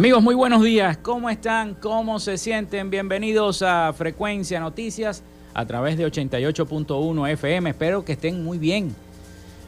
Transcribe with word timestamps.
Amigos, 0.00 0.22
muy 0.22 0.34
buenos 0.34 0.62
días. 0.62 0.96
¿Cómo 0.96 1.28
están? 1.28 1.74
¿Cómo 1.74 2.20
se 2.20 2.38
sienten? 2.38 2.88
Bienvenidos 2.88 3.60
a 3.60 3.92
Frecuencia 3.92 4.58
Noticias 4.58 5.22
a 5.52 5.66
través 5.66 5.98
de 5.98 6.06
88.1 6.06 7.28
FM. 7.32 7.68
Espero 7.68 8.02
que 8.02 8.12
estén 8.12 8.42
muy 8.42 8.56
bien. 8.56 8.96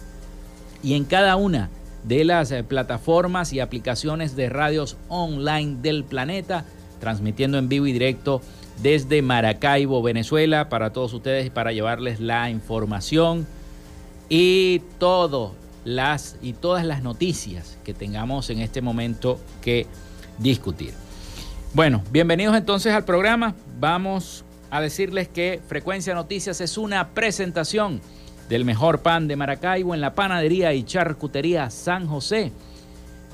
y 0.82 0.94
en 0.94 1.04
cada 1.04 1.36
una 1.36 1.68
de 2.04 2.24
las 2.24 2.50
eh, 2.50 2.64
plataformas 2.64 3.52
y 3.52 3.60
aplicaciones 3.60 4.34
de 4.36 4.48
radios 4.48 4.96
online 5.08 5.82
del 5.82 6.04
planeta, 6.04 6.64
transmitiendo 6.98 7.58
en 7.58 7.68
vivo 7.68 7.86
y 7.86 7.92
directo 7.92 8.40
desde 8.82 9.20
Maracaibo, 9.20 10.02
Venezuela, 10.02 10.70
para 10.70 10.94
todos 10.94 11.12
ustedes 11.12 11.50
para 11.50 11.72
llevarles 11.72 12.20
la 12.20 12.48
información 12.48 13.46
y 14.30 14.80
todo 14.98 15.52
las 15.84 16.38
y 16.40 16.54
todas 16.54 16.86
las 16.86 17.02
noticias 17.02 17.76
que 17.84 17.92
tengamos 17.92 18.48
en 18.48 18.60
este 18.60 18.80
momento 18.80 19.38
que 19.60 19.86
discutir. 20.38 21.01
Bueno, 21.74 22.02
bienvenidos 22.10 22.54
entonces 22.54 22.92
al 22.92 23.06
programa. 23.06 23.54
Vamos 23.80 24.44
a 24.70 24.82
decirles 24.82 25.28
que 25.28 25.58
Frecuencia 25.66 26.12
Noticias 26.12 26.60
es 26.60 26.76
una 26.76 27.14
presentación 27.14 28.02
del 28.50 28.66
mejor 28.66 29.00
pan 29.00 29.26
de 29.26 29.36
Maracaibo 29.36 29.94
en 29.94 30.02
la 30.02 30.14
panadería 30.14 30.74
y 30.74 30.82
charcutería 30.82 31.70
San 31.70 32.06
José. 32.06 32.52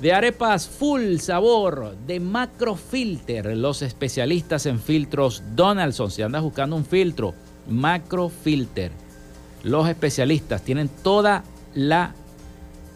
De 0.01 0.13
arepas 0.13 0.69
full 0.69 1.17
sabor 1.17 1.97
de 2.07 2.21
Macrofilter, 2.21 3.57
los 3.57 3.83
especialistas 3.83 4.67
en 4.67 4.79
filtros 4.79 5.43
Donaldson. 5.57 6.13
Si 6.13 6.23
andas 6.23 6.43
buscando 6.43 6.77
un 6.77 6.85
filtro, 6.85 7.35
Macrofilter. 7.69 8.93
Los 9.65 9.89
especialistas 9.89 10.63
tienen 10.63 10.89
toda 11.03 11.43
la 11.75 12.15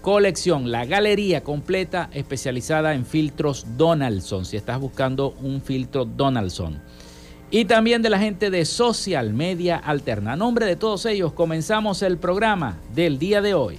colección, 0.03 0.71
la 0.71 0.85
galería 0.85 1.43
completa 1.43 2.11
especializada 2.13 2.93
en 2.93 3.07
filtros 3.07 3.65
Donaldson, 3.79 4.45
si 4.45 4.57
estás 4.57 4.79
buscando 4.79 5.35
un 5.41 5.63
filtro 5.63 6.05
Donaldson. 6.05 6.83
Y 7.51 7.65
también 7.67 8.03
de 8.03 8.11
la 8.11 8.19
gente 8.19 8.51
de 8.51 8.65
Social 8.65 9.33
Media 9.33 9.77
Alterna. 9.77 10.33
A 10.33 10.37
nombre 10.37 10.67
de 10.67 10.77
todos 10.77 11.07
ellos 11.07 11.33
comenzamos 11.33 12.03
el 12.03 12.19
programa 12.19 12.79
del 12.95 13.19
día 13.19 13.41
de 13.41 13.55
hoy. 13.55 13.79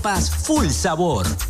arepas 0.00 0.28
full 0.28 0.70
sabor. 0.70 1.49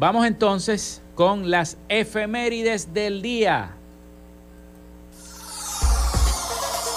Vamos 0.00 0.26
entonces 0.26 1.00
con 1.14 1.48
las 1.48 1.78
efemérides 1.88 2.92
del 2.92 3.22
día. 3.22 3.76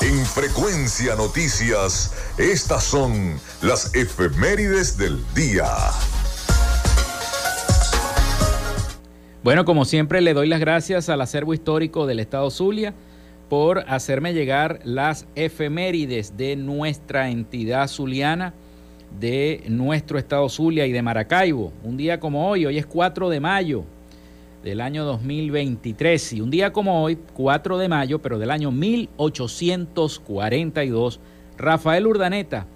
En 0.07 0.25
Frecuencia 0.25 1.17
Noticias, 1.17 2.13
estas 2.37 2.85
son 2.85 3.41
las 3.61 3.93
efemérides 3.93 4.97
del 4.97 5.19
día. 5.35 5.65
Bueno, 9.43 9.65
como 9.65 9.83
siempre 9.83 10.21
le 10.21 10.33
doy 10.33 10.47
las 10.47 10.61
gracias 10.61 11.09
al 11.09 11.19
acervo 11.19 11.53
histórico 11.53 12.07
del 12.07 12.21
Estado 12.21 12.49
Zulia 12.51 12.93
por 13.49 13.79
hacerme 13.79 14.33
llegar 14.33 14.79
las 14.85 15.25
efemérides 15.35 16.37
de 16.37 16.55
nuestra 16.55 17.29
entidad 17.29 17.89
zuliana, 17.89 18.53
de 19.19 19.65
nuestro 19.67 20.17
Estado 20.17 20.47
Zulia 20.47 20.85
y 20.85 20.93
de 20.93 21.01
Maracaibo. 21.01 21.73
Un 21.83 21.97
día 21.97 22.21
como 22.21 22.49
hoy, 22.49 22.65
hoy 22.65 22.77
es 22.77 22.85
4 22.85 23.27
de 23.27 23.41
mayo, 23.41 23.83
del 24.67 24.81
año 24.81 25.05
2023. 25.05 26.33
Y 26.33 26.41
un 26.41 26.51
día 26.51 26.73
como 26.73 27.01
hoy, 27.01 27.17
4 27.33 27.77
de 27.77 27.87
mayo, 27.87 28.19
pero 28.19 28.37
del 28.37 28.51
año 28.51 28.69
1842, 28.69 31.21
Rafael 31.57 32.05
Urdaneta 32.05 32.67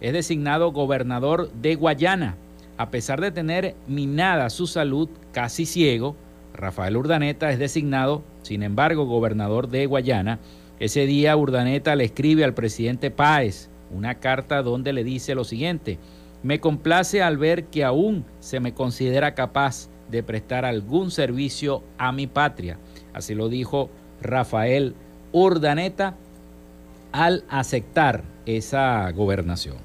es 0.00 0.12
designado 0.12 0.70
gobernador 0.70 1.50
de 1.52 1.74
Guayana. 1.74 2.36
A 2.76 2.92
pesar 2.92 3.20
de 3.20 3.32
tener 3.32 3.74
minada 3.88 4.48
su 4.48 4.68
salud, 4.68 5.08
casi 5.32 5.66
ciego, 5.66 6.14
Rafael 6.54 6.96
Urdaneta 6.96 7.50
es 7.50 7.58
designado, 7.58 8.22
sin 8.42 8.62
embargo, 8.62 9.06
gobernador 9.06 9.66
de 9.68 9.86
Guayana. 9.86 10.38
Ese 10.78 11.04
día 11.04 11.36
Urdaneta 11.36 11.96
le 11.96 12.04
escribe 12.04 12.44
al 12.44 12.54
presidente 12.54 13.10
Páez 13.10 13.70
una 13.90 14.20
carta 14.20 14.62
donde 14.62 14.92
le 14.92 15.02
dice 15.02 15.34
lo 15.34 15.42
siguiente, 15.42 15.98
me 16.44 16.60
complace 16.60 17.22
al 17.22 17.38
ver 17.38 17.64
que 17.64 17.82
aún 17.82 18.24
se 18.38 18.60
me 18.60 18.72
considera 18.72 19.34
capaz 19.34 19.88
de 20.10 20.22
prestar 20.22 20.64
algún 20.64 21.10
servicio 21.10 21.82
a 21.98 22.12
mi 22.12 22.26
patria. 22.26 22.78
Así 23.12 23.34
lo 23.34 23.48
dijo 23.48 23.90
Rafael 24.20 24.94
Urdaneta 25.32 26.16
al 27.12 27.44
aceptar 27.48 28.22
esa 28.46 29.10
gobernación. 29.12 29.76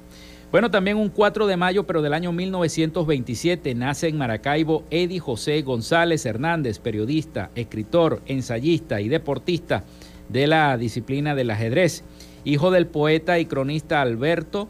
Bueno, 0.52 0.70
también 0.70 0.96
un 0.96 1.08
4 1.08 1.46
de 1.46 1.56
mayo, 1.56 1.86
pero 1.86 2.02
del 2.02 2.14
año 2.14 2.32
1927, 2.32 3.74
nace 3.74 4.08
en 4.08 4.16
Maracaibo 4.16 4.84
Eddie 4.90 5.18
José 5.18 5.60
González 5.62 6.24
Hernández, 6.24 6.78
periodista, 6.78 7.50
escritor, 7.56 8.22
ensayista 8.26 9.00
y 9.00 9.08
deportista 9.08 9.84
de 10.28 10.46
la 10.46 10.76
disciplina 10.78 11.34
del 11.34 11.50
ajedrez, 11.50 12.04
hijo 12.44 12.70
del 12.70 12.86
poeta 12.86 13.38
y 13.38 13.46
cronista 13.46 14.00
Alberto 14.00 14.68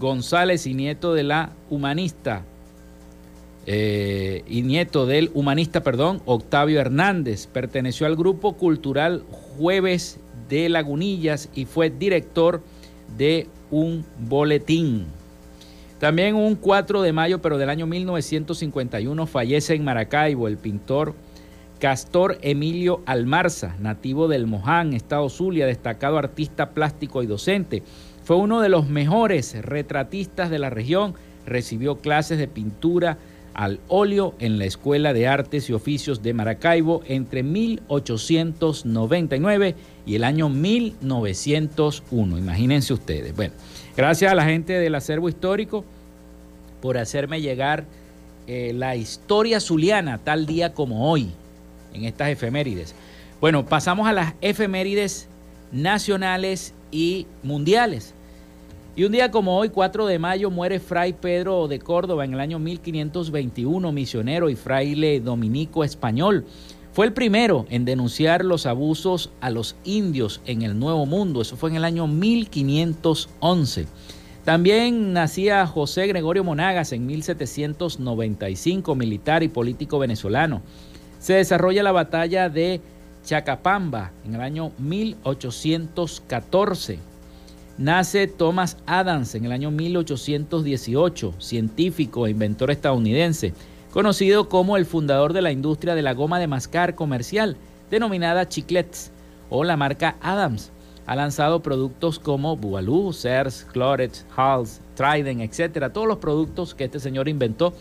González 0.00 0.66
y 0.66 0.74
nieto 0.74 1.14
de 1.14 1.22
la 1.22 1.50
humanista 1.68 2.42
eh, 3.66 4.42
y 4.46 4.62
nieto 4.62 5.06
del 5.06 5.30
humanista, 5.34 5.82
perdón, 5.82 6.20
Octavio 6.24 6.80
Hernández. 6.80 7.46
Perteneció 7.46 8.06
al 8.06 8.16
grupo 8.16 8.54
cultural 8.54 9.24
Jueves 9.30 10.18
de 10.48 10.68
Lagunillas 10.68 11.48
y 11.54 11.64
fue 11.64 11.90
director 11.90 12.62
de 13.16 13.46
un 13.70 14.04
boletín. 14.18 15.06
También 15.98 16.34
un 16.34 16.56
4 16.56 17.02
de 17.02 17.12
mayo, 17.12 17.40
pero 17.40 17.58
del 17.58 17.70
año 17.70 17.86
1951, 17.86 19.26
fallece 19.26 19.74
en 19.74 19.84
Maracaibo 19.84 20.48
el 20.48 20.58
pintor 20.58 21.14
Castor 21.78 22.38
Emilio 22.42 23.02
Almarza, 23.06 23.76
nativo 23.80 24.28
del 24.28 24.46
Moján, 24.46 24.94
Estado 24.94 25.28
Zulia, 25.28 25.66
destacado 25.66 26.18
artista 26.18 26.70
plástico 26.70 27.22
y 27.22 27.26
docente. 27.26 27.82
Fue 28.24 28.36
uno 28.36 28.60
de 28.60 28.68
los 28.68 28.88
mejores 28.88 29.60
retratistas 29.62 30.50
de 30.50 30.58
la 30.58 30.70
región, 30.70 31.14
recibió 31.46 31.98
clases 31.98 32.38
de 32.38 32.48
pintura 32.48 33.18
al 33.54 33.80
óleo 33.88 34.34
en 34.38 34.58
la 34.58 34.64
Escuela 34.64 35.12
de 35.12 35.28
Artes 35.28 35.68
y 35.68 35.72
Oficios 35.72 36.22
de 36.22 36.32
Maracaibo 36.34 37.02
entre 37.06 37.42
1899 37.42 39.74
y 40.06 40.14
el 40.14 40.22
año 40.24 40.48
1901. 40.48 42.38
Imagínense 42.38 42.92
ustedes. 42.92 43.36
Bueno, 43.36 43.54
gracias 43.96 44.32
a 44.32 44.34
la 44.34 44.44
gente 44.44 44.74
del 44.74 44.94
acervo 44.94 45.28
histórico 45.28 45.84
por 46.80 46.98
hacerme 46.98 47.40
llegar 47.40 47.84
eh, 48.46 48.72
la 48.74 48.96
historia 48.96 49.60
zuliana 49.60 50.18
tal 50.18 50.46
día 50.46 50.74
como 50.74 51.10
hoy, 51.10 51.30
en 51.94 52.04
estas 52.04 52.28
efemérides. 52.28 52.94
Bueno, 53.40 53.64
pasamos 53.66 54.08
a 54.08 54.12
las 54.12 54.34
efemérides 54.40 55.28
nacionales 55.70 56.74
y 56.90 57.26
mundiales. 57.42 58.14
Y 58.94 59.04
un 59.04 59.12
día 59.12 59.30
como 59.30 59.56
hoy, 59.56 59.70
4 59.70 60.04
de 60.04 60.18
mayo, 60.18 60.50
muere 60.50 60.78
Fray 60.78 61.14
Pedro 61.14 61.66
de 61.66 61.78
Córdoba 61.78 62.26
en 62.26 62.34
el 62.34 62.40
año 62.40 62.58
1521, 62.58 63.90
misionero 63.90 64.50
y 64.50 64.54
fraile 64.54 65.18
dominico 65.20 65.82
español. 65.82 66.44
Fue 66.92 67.06
el 67.06 67.14
primero 67.14 67.64
en 67.70 67.86
denunciar 67.86 68.44
los 68.44 68.66
abusos 68.66 69.30
a 69.40 69.48
los 69.48 69.76
indios 69.84 70.42
en 70.44 70.60
el 70.60 70.78
Nuevo 70.78 71.06
Mundo. 71.06 71.40
Eso 71.40 71.56
fue 71.56 71.70
en 71.70 71.76
el 71.76 71.86
año 71.86 72.06
1511. 72.06 73.86
También 74.44 75.14
nacía 75.14 75.66
José 75.66 76.06
Gregorio 76.06 76.44
Monagas 76.44 76.92
en 76.92 77.06
1795, 77.06 78.94
militar 78.94 79.42
y 79.42 79.48
político 79.48 80.00
venezolano. 80.00 80.60
Se 81.18 81.32
desarrolla 81.32 81.82
la 81.82 81.92
batalla 81.92 82.50
de 82.50 82.82
Chacapamba 83.24 84.12
en 84.26 84.34
el 84.34 84.42
año 84.42 84.72
1814. 84.76 87.11
Nace 87.78 88.26
Thomas 88.26 88.76
Adams 88.86 89.34
en 89.34 89.46
el 89.46 89.52
año 89.52 89.70
1818, 89.70 91.34
científico 91.38 92.26
e 92.26 92.30
inventor 92.30 92.70
estadounidense, 92.70 93.54
conocido 93.90 94.50
como 94.50 94.76
el 94.76 94.84
fundador 94.84 95.32
de 95.32 95.40
la 95.40 95.52
industria 95.52 95.94
de 95.94 96.02
la 96.02 96.12
goma 96.12 96.38
de 96.38 96.46
mascar 96.46 96.94
comercial, 96.94 97.56
denominada 97.90 98.46
Chiclets, 98.46 99.10
o 99.48 99.64
la 99.64 99.78
marca 99.78 100.16
Adams. 100.20 100.70
Ha 101.06 101.16
lanzado 101.16 101.62
productos 101.62 102.18
como 102.18 102.56
Bualú, 102.56 103.12
Sears, 103.12 103.66
Clorets, 103.72 104.26
Hals, 104.36 104.80
Trident, 104.94 105.40
etc. 105.40 105.90
Todos 105.92 106.06
los 106.06 106.18
productos 106.18 106.74
que 106.74 106.84
este 106.84 107.00
señor 107.00 107.28
inventó. 107.28 107.72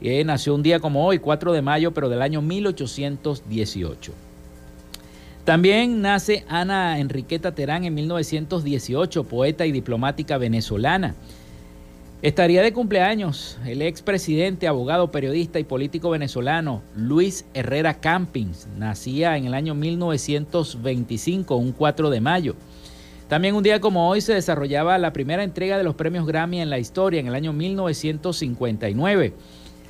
Eh, 0.00 0.24
nació 0.24 0.54
un 0.54 0.62
día 0.62 0.80
como 0.80 1.06
hoy, 1.06 1.18
4 1.18 1.52
de 1.52 1.62
mayo, 1.62 1.94
pero 1.94 2.08
del 2.08 2.22
año 2.22 2.42
1818. 2.42 4.25
También 5.46 6.02
nace 6.02 6.44
Ana 6.48 6.98
Enriqueta 6.98 7.54
Terán 7.54 7.84
en 7.84 7.94
1918, 7.94 9.22
poeta 9.22 9.64
y 9.64 9.70
diplomática 9.70 10.38
venezolana. 10.38 11.14
Estaría 12.20 12.62
de 12.62 12.72
cumpleaños 12.72 13.56
el 13.64 13.80
expresidente, 13.82 14.66
abogado, 14.66 15.12
periodista 15.12 15.60
y 15.60 15.64
político 15.64 16.10
venezolano 16.10 16.82
Luis 16.96 17.44
Herrera 17.54 18.00
Campins. 18.00 18.66
Nacía 18.76 19.36
en 19.36 19.44
el 19.44 19.54
año 19.54 19.76
1925, 19.76 21.54
un 21.54 21.70
4 21.70 22.10
de 22.10 22.20
mayo. 22.20 22.56
También 23.28 23.54
un 23.54 23.62
día 23.62 23.80
como 23.80 24.08
hoy 24.08 24.22
se 24.22 24.34
desarrollaba 24.34 24.98
la 24.98 25.12
primera 25.12 25.44
entrega 25.44 25.78
de 25.78 25.84
los 25.84 25.94
premios 25.94 26.26
Grammy 26.26 26.60
en 26.60 26.70
la 26.70 26.80
historia, 26.80 27.20
en 27.20 27.28
el 27.28 27.36
año 27.36 27.52
1959. 27.52 29.32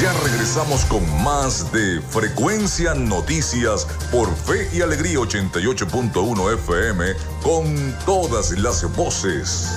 Ya 0.00 0.12
regresamos 0.24 0.84
con 0.86 1.02
más 1.22 1.70
de 1.72 2.00
Frecuencia 2.00 2.94
Noticias 2.94 3.86
por 4.10 4.34
Fe 4.34 4.68
y 4.72 4.80
Alegría 4.80 5.18
88.1 5.18 6.54
FM 6.54 7.04
con 7.42 7.94
todas 8.06 8.52
las 8.52 8.90
voces. 8.96 9.76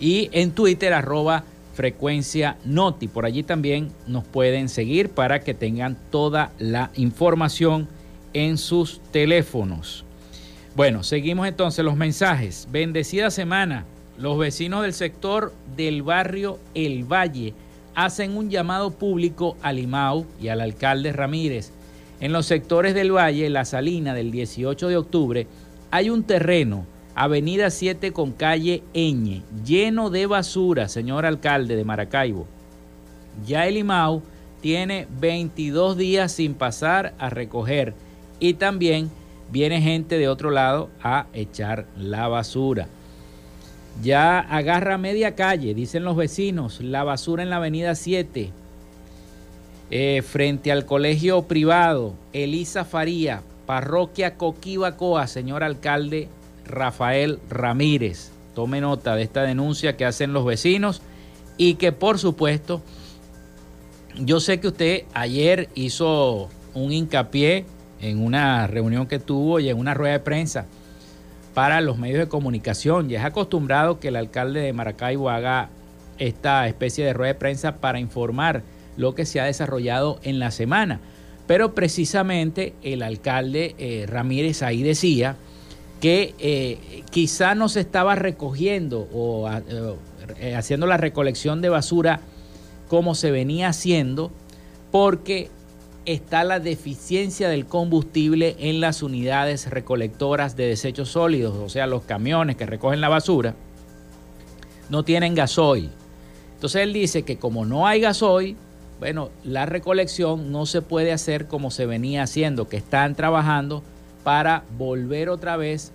y 0.00 0.30
en 0.32 0.52
Twitter 0.52 0.92
arroba 0.94 1.44
frecuencia 1.74 2.56
noti. 2.64 3.08
Por 3.08 3.26
allí 3.26 3.42
también 3.42 3.90
nos 4.06 4.24
pueden 4.24 4.68
seguir 4.68 5.10
para 5.10 5.40
que 5.40 5.52
tengan 5.52 5.98
toda 6.10 6.52
la 6.58 6.90
información 6.94 7.88
en 8.32 8.56
sus 8.56 9.00
teléfonos. 9.10 10.04
Bueno, 10.76 11.02
seguimos 11.02 11.46
entonces 11.46 11.84
los 11.84 11.96
mensajes. 11.96 12.68
Bendecida 12.70 13.30
semana. 13.30 13.84
Los 14.16 14.38
vecinos 14.38 14.82
del 14.82 14.92
sector 14.92 15.52
del 15.76 16.02
barrio 16.02 16.58
El 16.74 17.04
Valle 17.04 17.52
hacen 17.96 18.36
un 18.36 18.50
llamado 18.50 18.92
público 18.92 19.56
al 19.62 19.78
IMAU 19.78 20.26
y 20.40 20.48
al 20.48 20.60
alcalde 20.60 21.12
Ramírez. 21.12 21.72
En 22.20 22.32
los 22.32 22.46
sectores 22.46 22.94
del 22.94 23.12
Valle, 23.12 23.50
La 23.50 23.64
Salina 23.64 24.14
del 24.14 24.30
18 24.30 24.88
de 24.88 24.96
octubre, 24.96 25.46
hay 25.94 26.10
un 26.10 26.24
terreno, 26.24 26.86
Avenida 27.14 27.70
7 27.70 28.12
con 28.12 28.32
calle 28.32 28.82
Eñe, 28.94 29.44
lleno 29.64 30.10
de 30.10 30.26
basura, 30.26 30.88
señor 30.88 31.24
alcalde 31.24 31.76
de 31.76 31.84
Maracaibo. 31.84 32.48
Ya 33.46 33.68
el 33.68 33.76
IMAU 33.76 34.20
tiene 34.60 35.06
22 35.20 35.96
días 35.96 36.32
sin 36.32 36.54
pasar 36.54 37.14
a 37.20 37.30
recoger 37.30 37.94
y 38.40 38.54
también 38.54 39.08
viene 39.52 39.80
gente 39.80 40.18
de 40.18 40.26
otro 40.26 40.50
lado 40.50 40.90
a 41.00 41.26
echar 41.32 41.86
la 41.96 42.26
basura. 42.26 42.88
Ya 44.02 44.40
agarra 44.40 44.98
media 44.98 45.36
calle, 45.36 45.74
dicen 45.74 46.02
los 46.02 46.16
vecinos, 46.16 46.80
la 46.80 47.04
basura 47.04 47.44
en 47.44 47.50
la 47.50 47.58
avenida 47.58 47.94
7, 47.94 48.50
eh, 49.92 50.22
frente 50.26 50.72
al 50.72 50.86
colegio 50.86 51.42
privado 51.42 52.14
Elisa 52.32 52.84
Faría, 52.84 53.42
Parroquia 53.66 54.36
Coquibacoa, 54.36 55.26
señor 55.26 55.64
alcalde 55.64 56.28
Rafael 56.66 57.40
Ramírez. 57.48 58.30
Tome 58.54 58.80
nota 58.80 59.16
de 59.16 59.22
esta 59.22 59.42
denuncia 59.42 59.96
que 59.96 60.04
hacen 60.04 60.32
los 60.32 60.44
vecinos 60.44 61.02
y 61.56 61.74
que 61.74 61.92
por 61.92 62.18
supuesto 62.18 62.82
yo 64.16 64.40
sé 64.40 64.60
que 64.60 64.68
usted 64.68 65.02
ayer 65.12 65.68
hizo 65.74 66.48
un 66.74 66.92
hincapié 66.92 67.66
en 68.00 68.24
una 68.24 68.66
reunión 68.66 69.06
que 69.06 69.18
tuvo 69.18 69.60
y 69.60 69.68
en 69.68 69.78
una 69.78 69.94
rueda 69.94 70.12
de 70.12 70.20
prensa 70.20 70.66
para 71.54 71.80
los 71.80 71.98
medios 71.98 72.18
de 72.18 72.28
comunicación. 72.28 73.08
Ya 73.08 73.20
es 73.20 73.24
acostumbrado 73.24 73.98
que 73.98 74.08
el 74.08 74.16
alcalde 74.16 74.60
de 74.60 74.72
Maracaibo 74.72 75.30
haga 75.30 75.70
esta 76.18 76.66
especie 76.68 77.04
de 77.04 77.12
rueda 77.12 77.32
de 77.32 77.38
prensa 77.38 77.76
para 77.76 77.98
informar 77.98 78.62
lo 78.96 79.14
que 79.14 79.26
se 79.26 79.40
ha 79.40 79.44
desarrollado 79.44 80.20
en 80.22 80.38
la 80.38 80.50
semana. 80.50 81.00
Pero 81.46 81.74
precisamente 81.74 82.74
el 82.82 83.02
alcalde 83.02 83.74
eh, 83.78 84.06
Ramírez 84.08 84.62
ahí 84.62 84.82
decía 84.82 85.36
que 86.00 86.34
eh, 86.38 87.02
quizá 87.10 87.54
no 87.54 87.68
se 87.68 87.80
estaba 87.80 88.14
recogiendo 88.14 89.08
o 89.12 89.48
eh, 90.38 90.54
haciendo 90.54 90.86
la 90.86 90.96
recolección 90.96 91.60
de 91.60 91.68
basura 91.68 92.20
como 92.88 93.14
se 93.14 93.30
venía 93.30 93.68
haciendo 93.68 94.30
porque 94.90 95.50
está 96.06 96.44
la 96.44 96.60
deficiencia 96.60 97.48
del 97.48 97.66
combustible 97.66 98.56
en 98.58 98.80
las 98.80 99.02
unidades 99.02 99.70
recolectoras 99.70 100.56
de 100.56 100.66
desechos 100.66 101.08
sólidos, 101.10 101.56
o 101.56 101.68
sea, 101.68 101.86
los 101.86 102.02
camiones 102.02 102.56
que 102.56 102.66
recogen 102.66 103.00
la 103.00 103.08
basura, 103.08 103.54
no 104.90 105.02
tienen 105.02 105.34
gasoil. 105.34 105.90
Entonces 106.54 106.82
él 106.82 106.92
dice 106.92 107.22
que 107.22 107.38
como 107.38 107.64
no 107.64 107.86
hay 107.86 108.00
gasoil, 108.00 108.56
bueno, 109.04 109.28
la 109.44 109.66
recolección 109.66 110.50
no 110.50 110.64
se 110.64 110.80
puede 110.80 111.12
hacer 111.12 111.46
como 111.46 111.70
se 111.70 111.84
venía 111.84 112.22
haciendo, 112.22 112.70
que 112.70 112.78
están 112.78 113.14
trabajando 113.14 113.82
para 114.22 114.64
volver 114.78 115.28
otra 115.28 115.58
vez 115.58 115.92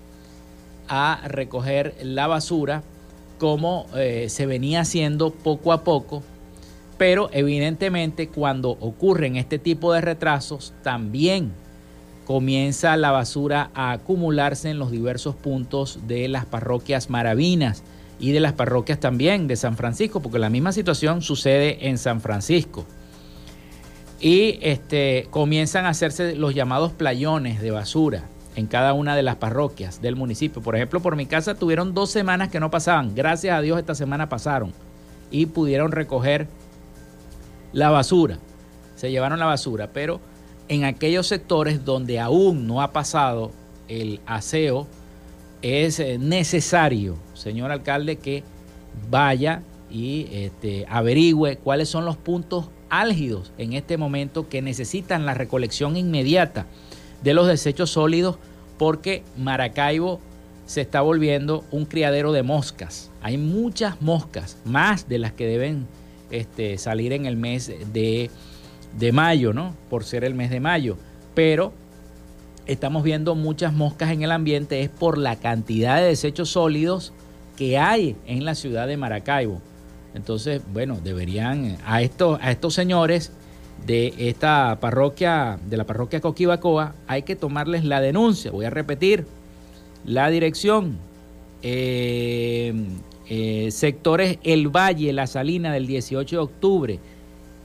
a 0.87 1.19
recoger 1.25 1.95
la 2.03 2.27
basura 2.27 2.83
como 3.39 3.87
eh, 3.95 4.27
se 4.29 4.45
venía 4.45 4.81
haciendo 4.81 5.31
poco 5.31 5.73
a 5.73 5.83
poco. 5.83 6.21
Pero 6.99 7.31
evidentemente 7.33 8.27
cuando 8.27 8.69
ocurren 8.69 9.37
este 9.37 9.57
tipo 9.57 9.91
de 9.91 10.01
retrasos, 10.01 10.75
también 10.83 11.51
comienza 12.27 12.95
la 12.95 13.09
basura 13.09 13.71
a 13.73 13.91
acumularse 13.91 14.69
en 14.69 14.77
los 14.77 14.91
diversos 14.91 15.33
puntos 15.33 15.97
de 16.05 16.27
las 16.27 16.45
parroquias 16.45 17.09
maravinas 17.09 17.81
y 18.19 18.33
de 18.33 18.39
las 18.39 18.53
parroquias 18.53 18.99
también 18.99 19.47
de 19.47 19.55
San 19.55 19.77
Francisco, 19.77 20.19
porque 20.19 20.37
la 20.37 20.51
misma 20.51 20.73
situación 20.73 21.23
sucede 21.23 21.87
en 21.87 21.97
San 21.97 22.21
Francisco. 22.21 22.85
Y 24.19 24.59
este, 24.61 25.27
comienzan 25.29 25.85
a 25.85 25.89
hacerse 25.89 26.35
los 26.35 26.53
llamados 26.53 26.91
playones 26.91 27.61
de 27.61 27.71
basura 27.71 28.23
en 28.55 28.67
cada 28.67 28.93
una 28.93 29.15
de 29.15 29.23
las 29.23 29.37
parroquias 29.37 30.01
del 30.01 30.15
municipio. 30.15 30.61
Por 30.61 30.75
ejemplo, 30.75 30.99
por 30.99 31.15
mi 31.15 31.25
casa 31.25 31.55
tuvieron 31.55 31.93
dos 31.93 32.09
semanas 32.09 32.49
que 32.49 32.59
no 32.59 32.69
pasaban. 32.69 33.15
Gracias 33.15 33.57
a 33.57 33.61
Dios 33.61 33.79
esta 33.79 33.95
semana 33.95 34.27
pasaron 34.27 34.73
y 35.31 35.45
pudieron 35.45 35.91
recoger 35.91 36.47
la 37.71 37.89
basura. 37.89 38.37
Se 38.95 39.11
llevaron 39.11 39.39
la 39.39 39.45
basura, 39.45 39.91
pero 39.93 40.19
en 40.67 40.83
aquellos 40.83 41.27
sectores 41.27 41.85
donde 41.85 42.19
aún 42.19 42.67
no 42.67 42.81
ha 42.81 42.91
pasado 42.91 43.51
el 43.87 44.19
aseo, 44.25 44.87
es 45.61 45.99
eh, 45.99 46.17
necesario, 46.17 47.17
señor 47.33 47.71
alcalde, 47.71 48.17
que 48.17 48.43
vaya 49.09 49.61
y 49.89 50.27
este, 50.31 50.85
averigüe 50.89 51.57
cuáles 51.57 51.89
son 51.89 52.05
los 52.05 52.17
puntos 52.17 52.69
álgidos 52.89 53.51
en 53.57 53.73
este 53.73 53.97
momento 53.97 54.49
que 54.49 54.61
necesitan 54.61 55.25
la 55.25 55.33
recolección 55.33 55.97
inmediata 55.97 56.65
de 57.23 57.33
los 57.33 57.47
desechos 57.47 57.91
sólidos 57.91 58.37
porque 58.77 59.23
Maracaibo 59.37 60.19
se 60.65 60.81
está 60.81 61.01
volviendo 61.01 61.63
un 61.71 61.85
criadero 61.85 62.31
de 62.31 62.43
moscas. 62.43 63.09
Hay 63.21 63.37
muchas 63.37 64.01
moscas, 64.01 64.57
más 64.65 65.09
de 65.09 65.17
las 65.19 65.33
que 65.33 65.47
deben 65.47 65.87
este, 66.31 66.77
salir 66.77 67.11
en 67.11 67.25
el 67.25 67.37
mes 67.37 67.71
de, 67.91 68.29
de 68.97 69.11
mayo, 69.11 69.51
¿no? 69.51 69.75
Por 69.89 70.03
ser 70.03 70.23
el 70.23 70.35
mes 70.35 70.51
de 70.51 70.59
mayo. 70.59 70.95
Pero 71.33 71.73
estamos 72.67 73.03
viendo 73.03 73.33
muchas 73.33 73.73
moscas 73.73 74.11
en 74.11 74.21
el 74.21 74.31
ambiente 74.31 74.81
es 74.81 74.89
por 74.89 75.17
la 75.17 75.37
cantidad 75.37 75.97
de 75.97 76.03
desechos 76.03 76.51
sólidos 76.51 77.13
que 77.57 77.79
hay 77.79 78.15
en 78.27 78.45
la 78.45 78.53
ciudad 78.53 78.87
de 78.87 78.95
Maracaibo. 78.95 79.61
Entonces, 80.13 80.61
bueno, 80.73 80.99
deberían 81.03 81.77
a 81.85 82.01
estos, 82.01 82.39
a 82.41 82.51
estos 82.51 82.73
señores 82.73 83.31
de 83.85 84.13
esta 84.17 84.77
parroquia, 84.79 85.59
de 85.65 85.77
la 85.77 85.85
parroquia 85.85 86.19
Coquibacoa, 86.19 86.93
hay 87.07 87.23
que 87.23 87.35
tomarles 87.35 87.85
la 87.85 88.01
denuncia. 88.01 88.51
Voy 88.51 88.65
a 88.65 88.69
repetir, 88.69 89.25
la 90.05 90.29
dirección 90.29 90.97
eh, 91.61 92.73
eh, 93.29 93.69
sectores 93.71 94.39
El 94.43 94.69
Valle, 94.69 95.13
La 95.13 95.27
Salina 95.27 95.73
del 95.73 95.87
18 95.87 96.35
de 96.35 96.41
octubre, 96.41 96.99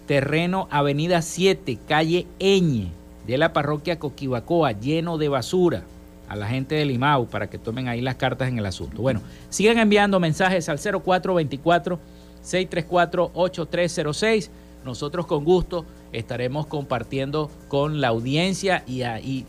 terreno 0.07 0.69
Avenida 0.71 1.23
7, 1.23 1.79
calle 1.89 2.27
Eñe, 2.39 2.91
de 3.27 3.39
la 3.39 3.53
parroquia 3.53 3.99
Coquibacoa, 3.99 4.73
lleno 4.73 5.17
de 5.17 5.29
basura 5.29 5.85
a 6.29 6.37
la 6.37 6.47
gente 6.47 6.75
de 6.75 6.85
Limau 6.85 7.27
para 7.27 7.49
que 7.49 7.59
tomen 7.59 7.89
ahí 7.89 8.01
las 8.01 8.17
cartas 8.17 8.49
en 8.49 8.59
el 8.59 8.67
asunto. 8.67 9.01
Bueno, 9.01 9.23
sigan 9.49 9.79
enviando 9.79 10.21
mensajes 10.21 10.69
al 10.69 10.79
0424-634-8306. 12.45 14.51
Nosotros 14.85 15.27
con 15.27 15.45
gusto 15.45 15.85
estaremos 16.13 16.67
compartiendo 16.67 17.51
con 17.69 18.01
la 18.01 18.09
audiencia 18.09 18.83
y, 18.87 19.03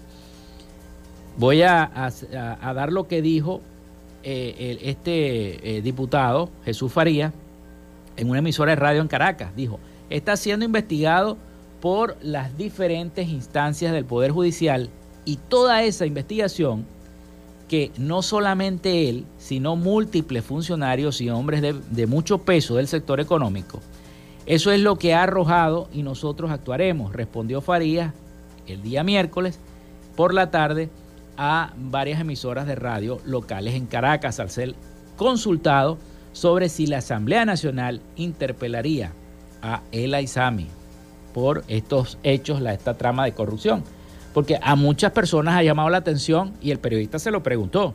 Voy 1.37 1.62
a, 1.62 2.11
dar 2.31 2.93
lo 2.93 3.07
que 3.07 3.23
dijo 3.23 3.61
eh, 4.23 4.79
este 4.83 5.79
eh, 5.79 5.83
diputado, 5.83 6.51
Jesús 6.64 6.93
Faría, 6.93 7.33
en 8.17 8.29
una 8.29 8.41
emisora 8.41 8.73
de 8.73 8.77
radio 8.77 9.01
en 9.01 9.09
Caracas. 9.09 9.55
Dijo, 9.55 9.79
está 10.11 10.37
siendo 10.37 10.64
investigado 10.64 11.37
por 11.81 12.17
las 12.23 12.57
diferentes 12.59 13.29
instancias 13.29 13.93
del 13.93 14.05
Poder 14.05 14.33
Judicial 14.33 14.91
y 15.25 15.37
toda 15.37 15.83
esa 15.85 16.07
investigación 16.07 16.87
que 17.68 17.92
no 17.98 18.22
solamente 18.22 19.09
él, 19.09 19.24
sino 19.37 19.76
múltiples 19.76 20.44
funcionarios 20.44 21.20
y 21.20 21.31
hombres 21.31 21.62
de, 21.62 22.07
mucho 22.07 22.38
peso 22.38 22.76
del 22.76 22.88
sector 22.88 23.20
económico. 23.20 23.81
Eso 24.46 24.72
es 24.72 24.81
lo 24.81 24.96
que 24.96 25.14
ha 25.14 25.24
arrojado 25.24 25.88
y 25.92 26.02
nosotros 26.02 26.50
actuaremos, 26.50 27.12
respondió 27.12 27.61
Farías 27.61 28.14
el 28.66 28.83
día 28.83 29.04
miércoles 29.04 29.61
por 30.16 30.35
la 30.35 30.50
tarde 30.50 30.88
a 31.37 31.72
varias 31.76 32.20
emisoras 32.20 32.66
de 32.66 32.74
radio 32.74 33.20
locales 33.24 33.74
en 33.74 33.87
Caracas 33.87 34.40
al 34.40 34.50
ser 34.50 34.74
consultado 35.16 35.98
sobre 36.33 36.68
si 36.68 36.87
la 36.87 36.98
Asamblea 36.98 37.44
Nacional 37.44 38.00
interpelaría 38.16 39.12
a 39.62 39.83
El 39.92 40.14
Aizami 40.14 40.66
por 41.35 41.64
estos 41.68 42.18
hechos, 42.22 42.61
la, 42.61 42.72
esta 42.72 42.94
trama 42.94 43.24
de 43.24 43.33
corrupción 43.33 43.85
porque 44.38 44.57
a 44.62 44.77
muchas 44.77 45.11
personas 45.11 45.57
ha 45.57 45.64
llamado 45.64 45.90
la 45.90 45.96
atención 45.96 46.53
y 46.61 46.70
el 46.70 46.79
periodista 46.79 47.18
se 47.18 47.33
lo 47.33 47.42
preguntó. 47.42 47.92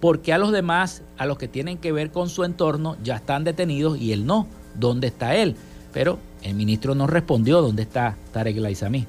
¿Por 0.00 0.20
qué 0.20 0.32
a 0.32 0.38
los 0.38 0.50
demás, 0.50 1.02
a 1.16 1.26
los 1.26 1.38
que 1.38 1.46
tienen 1.46 1.78
que 1.78 1.92
ver 1.92 2.10
con 2.10 2.28
su 2.28 2.42
entorno, 2.42 2.96
ya 3.04 3.14
están 3.14 3.44
detenidos 3.44 4.00
y 4.00 4.10
él 4.10 4.26
no? 4.26 4.48
¿Dónde 4.74 5.06
está 5.06 5.36
él? 5.36 5.54
Pero 5.92 6.18
el 6.42 6.56
ministro 6.56 6.96
no 6.96 7.06
respondió 7.06 7.62
dónde 7.62 7.84
está 7.84 8.16
Tarek 8.32 8.56
El 8.56 8.66
Aizami. 8.66 9.06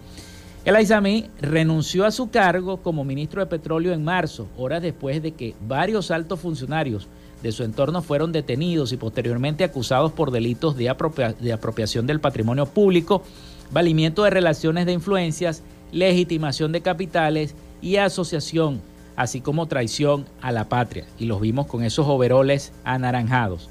El 0.65 0.75
Aizami 0.75 1.31
renunció 1.41 2.05
a 2.05 2.11
su 2.11 2.29
cargo 2.29 2.77
como 2.83 3.03
ministro 3.03 3.41
de 3.41 3.47
Petróleo 3.47 3.91
en 3.91 4.03
marzo, 4.03 4.47
horas 4.55 4.83
después 4.83 5.19
de 5.23 5.31
que 5.31 5.55
varios 5.67 6.11
altos 6.11 6.39
funcionarios 6.39 7.07
de 7.41 7.51
su 7.51 7.63
entorno 7.63 8.03
fueron 8.03 8.31
detenidos 8.31 8.91
y 8.91 8.97
posteriormente 8.97 9.63
acusados 9.63 10.11
por 10.11 10.29
delitos 10.29 10.77
de, 10.77 10.95
de 11.39 11.53
apropiación 11.53 12.05
del 12.05 12.19
patrimonio 12.19 12.67
público, 12.67 13.23
valimiento 13.71 14.23
de 14.25 14.29
relaciones 14.29 14.85
de 14.85 14.93
influencias 14.93 15.63
legitimación 15.93 16.71
de 16.71 16.81
capitales 16.81 17.55
y 17.81 17.97
asociación, 17.97 18.81
así 19.15 19.39
como 19.39 19.67
traición 19.67 20.25
a 20.41 20.51
la 20.51 20.67
patria. 20.67 21.05
Y 21.19 21.25
los 21.25 21.39
vimos 21.39 21.67
con 21.67 21.83
esos 21.83 22.07
overoles 22.07 22.73
anaranjados. 22.83 23.69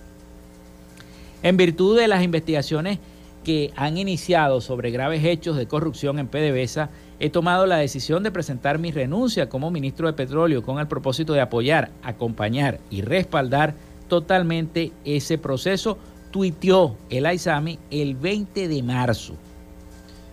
En 1.42 1.56
virtud 1.56 1.98
de 1.98 2.08
las 2.08 2.22
investigaciones 2.22 2.98
que 3.42 3.72
han 3.74 3.98
iniciado 3.98 4.60
sobre 4.60 4.92
graves 4.92 5.24
hechos 5.24 5.56
de 5.56 5.66
corrupción 5.66 6.20
en 6.20 6.28
PDVSA, 6.28 6.90
he 7.18 7.30
tomado 7.30 7.66
la 7.66 7.76
decisión 7.76 8.22
de 8.22 8.30
presentar 8.30 8.78
mi 8.78 8.92
renuncia 8.92 9.48
como 9.48 9.72
ministro 9.72 10.06
de 10.06 10.12
Petróleo 10.12 10.62
con 10.62 10.78
el 10.78 10.86
propósito 10.86 11.32
de 11.32 11.40
apoyar, 11.40 11.90
acompañar 12.04 12.78
y 12.90 13.02
respaldar 13.02 13.74
totalmente 14.08 14.92
ese 15.04 15.38
proceso, 15.38 15.98
tuiteó 16.30 16.96
el 17.10 17.26
Aizami 17.26 17.78
el 17.90 18.14
20 18.14 18.68
de 18.68 18.82
marzo 18.82 19.34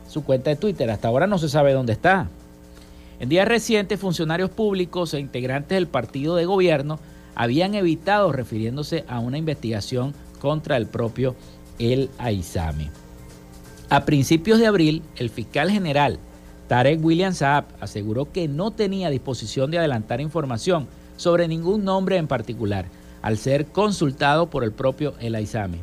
su 0.09 0.23
cuenta 0.23 0.49
de 0.49 0.57
Twitter. 0.57 0.89
Hasta 0.91 1.07
ahora 1.07 1.27
no 1.27 1.37
se 1.37 1.47
sabe 1.47 1.71
dónde 1.71 1.93
está. 1.93 2.27
En 3.19 3.29
días 3.29 3.47
recientes, 3.47 3.99
funcionarios 3.99 4.49
públicos 4.49 5.13
e 5.13 5.19
integrantes 5.19 5.75
del 5.75 5.87
partido 5.87 6.35
de 6.35 6.45
gobierno 6.45 6.99
habían 7.35 7.75
evitado 7.75 8.31
refiriéndose 8.31 9.05
a 9.07 9.19
una 9.19 9.37
investigación 9.37 10.13
contra 10.39 10.75
el 10.77 10.87
propio 10.87 11.35
El 11.77 12.09
Aizami. 12.17 12.89
A 13.89 14.05
principios 14.05 14.59
de 14.59 14.67
abril, 14.67 15.01
el 15.15 15.29
fiscal 15.29 15.69
general 15.69 16.19
Tarek 16.67 17.03
William 17.03 17.33
Saab 17.33 17.65
aseguró 17.81 18.31
que 18.31 18.47
no 18.47 18.71
tenía 18.71 19.09
disposición 19.09 19.71
de 19.71 19.79
adelantar 19.79 20.21
información 20.21 20.87
sobre 21.17 21.47
ningún 21.47 21.83
nombre 21.83 22.17
en 22.17 22.27
particular, 22.27 22.85
al 23.21 23.37
ser 23.37 23.65
consultado 23.65 24.49
por 24.49 24.63
el 24.63 24.71
propio 24.71 25.15
El 25.19 25.35
Aizami. 25.35 25.79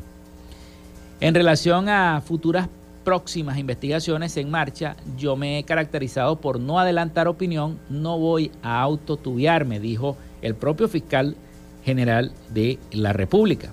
En 1.19 1.35
relación 1.35 1.89
a 1.89 2.21
futuras 2.21 2.69
próximas 3.07 3.57
investigaciones 3.57 4.35
en 4.35 4.51
marcha, 4.51 4.97
yo 5.17 5.37
me 5.37 5.57
he 5.57 5.63
caracterizado 5.63 6.41
por 6.41 6.59
no 6.59 6.77
adelantar 6.77 7.29
opinión, 7.29 7.79
no 7.89 8.19
voy 8.19 8.51
a 8.61 8.81
autotubiarme, 8.81 9.79
dijo 9.79 10.17
el 10.41 10.55
propio 10.55 10.89
fiscal 10.89 11.37
general 11.85 12.33
de 12.49 12.77
la 12.91 13.13
República. 13.13 13.71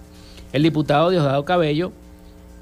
El 0.52 0.62
diputado 0.62 1.10
Diosdado 1.10 1.44
Cabello 1.44 1.90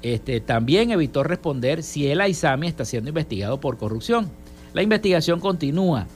este, 0.01 0.41
también 0.41 0.89
evitó 0.89 1.21
responder 1.21 1.83
si 1.83 2.07
el 2.07 2.19
Aizami 2.19 2.65
está 2.65 2.85
siendo 2.85 3.09
investigado 3.09 3.59
por 3.59 3.77
corrupción. 3.77 4.31
La 4.73 4.81
investigación 4.81 5.39
continúa 5.39 6.07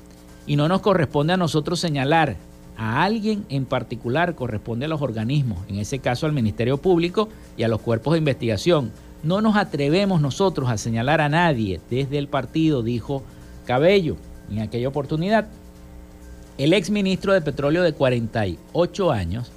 y 0.47 0.55
no 0.55 0.67
nos 0.67 0.81
corresponde 0.81 1.33
a 1.33 1.37
nosotros 1.37 1.79
señalar 1.79 2.35
a 2.77 3.03
alguien 3.03 3.45
en 3.49 3.65
particular, 3.65 4.33
corresponde 4.33 4.85
a 4.85 4.89
los 4.89 5.03
organismos, 5.03 5.59
en 5.67 5.75
ese 5.75 5.99
caso 5.99 6.25
al 6.25 6.33
Ministerio 6.33 6.77
Público 6.77 7.29
y 7.57 7.61
a 7.61 7.67
los 7.67 7.79
cuerpos 7.79 8.13
de 8.13 8.19
investigación 8.19 8.91
no 9.23 9.41
nos 9.41 9.55
atrevemos 9.55 10.21
nosotros 10.21 10.69
a 10.69 10.77
señalar 10.77 11.21
a 11.21 11.29
nadie 11.29 11.79
desde 11.89 12.17
el 12.17 12.27
partido, 12.27 12.83
dijo 12.83 13.23
Cabello 13.65 14.17
en 14.49 14.59
aquella 14.59 14.87
oportunidad. 14.87 15.47
El 16.57 16.73
ex 16.73 16.89
ministro 16.89 17.33
de 17.33 17.41
Petróleo 17.41 17.83
de 17.83 17.93
48 17.93 19.11
años, 19.11 19.51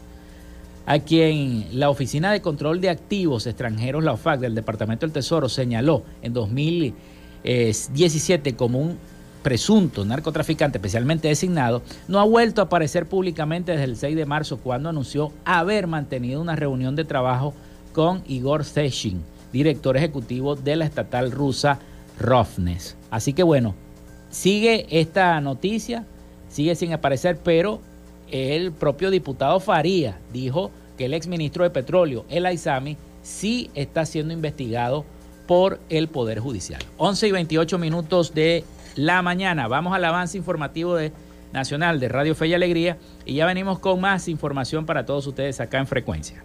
a 0.87 0.99
quien 0.99 1.67
la 1.73 1.89
Oficina 1.89 2.33
de 2.33 2.43
Control 2.43 2.81
de 2.81 2.91
Activos 2.91 3.47
Extranjeros, 3.47 4.05
la 4.05 4.13
OFAC, 4.13 4.41
del 4.41 4.55
Departamento 4.55 5.07
del 5.07 5.13
Tesoro, 5.13 5.49
señaló 5.49 6.03
en 6.21 6.33
2017 6.33 8.57
como 8.57 8.81
un 8.81 8.99
presunto 9.43 10.05
narcotraficante 10.05 10.79
especialmente 10.79 11.29
designado, 11.29 11.83
no 12.09 12.21
ha 12.21 12.25
vuelto 12.25 12.61
a 12.61 12.65
aparecer 12.65 13.07
públicamente 13.07 13.73
desde 13.73 13.85
el 13.85 13.97
6 13.97 14.17
de 14.17 14.27
marzo 14.27 14.59
cuando 14.59 14.91
anunció 14.91 15.33
haber 15.45 15.87
mantenido 15.87 16.41
una 16.41 16.57
reunión 16.57 16.97
de 16.97 17.05
trabajo 17.05 17.55
con 17.93 18.23
Igor 18.27 18.65
Seshin, 18.65 19.23
director 19.53 19.97
ejecutivo 19.97 20.57
de 20.57 20.77
la 20.77 20.85
estatal 20.85 21.31
rusa 21.31 21.79
Rofnes. 22.19 22.97
Así 23.11 23.33
que 23.33 23.43
bueno, 23.43 23.75
sigue 24.31 24.87
esta 24.91 25.41
noticia, 25.41 26.07
sigue 26.49 26.75
sin 26.75 26.93
aparecer, 26.93 27.39
pero 27.43 27.81
el 28.31 28.73
propio 28.73 29.11
diputado 29.11 29.61
Faría 29.61 30.19
dijo 30.33 30.71
que 30.97 31.07
el 31.07 31.15
exministro 31.15 31.65
de 31.65 31.71
Petróleo, 31.71 32.25
el 32.29 32.47
Aizami, 32.47 32.97
sí 33.23 33.71
está 33.75 34.07
siendo 34.07 34.33
investigado 34.33 35.05
por 35.47 35.81
el 35.89 36.09
Poder 36.09 36.39
Judicial. 36.39 36.81
11 36.99 37.29
y 37.29 37.33
28 37.33 37.79
minutos 37.79 38.35
de 38.35 38.65
la 38.95 39.23
mañana. 39.23 39.67
Vamos 39.67 39.95
al 39.95 40.05
avance 40.05 40.39
informativo 40.39 40.95
de 40.95 41.13
Nacional 41.53 41.99
de 41.99 42.09
Radio 42.09 42.35
Fe 42.35 42.47
y 42.47 42.55
Alegría 42.55 42.99
y 43.25 43.35
ya 43.35 43.47
venimos 43.47 43.81
con 43.81 44.01
más 44.01 44.29
información 44.29 44.87
para 44.87 45.05
todos 45.05 45.27
ustedes 45.27 45.61
acá 45.61 45.79
en 45.79 45.87
Frecuencia. 45.87 46.45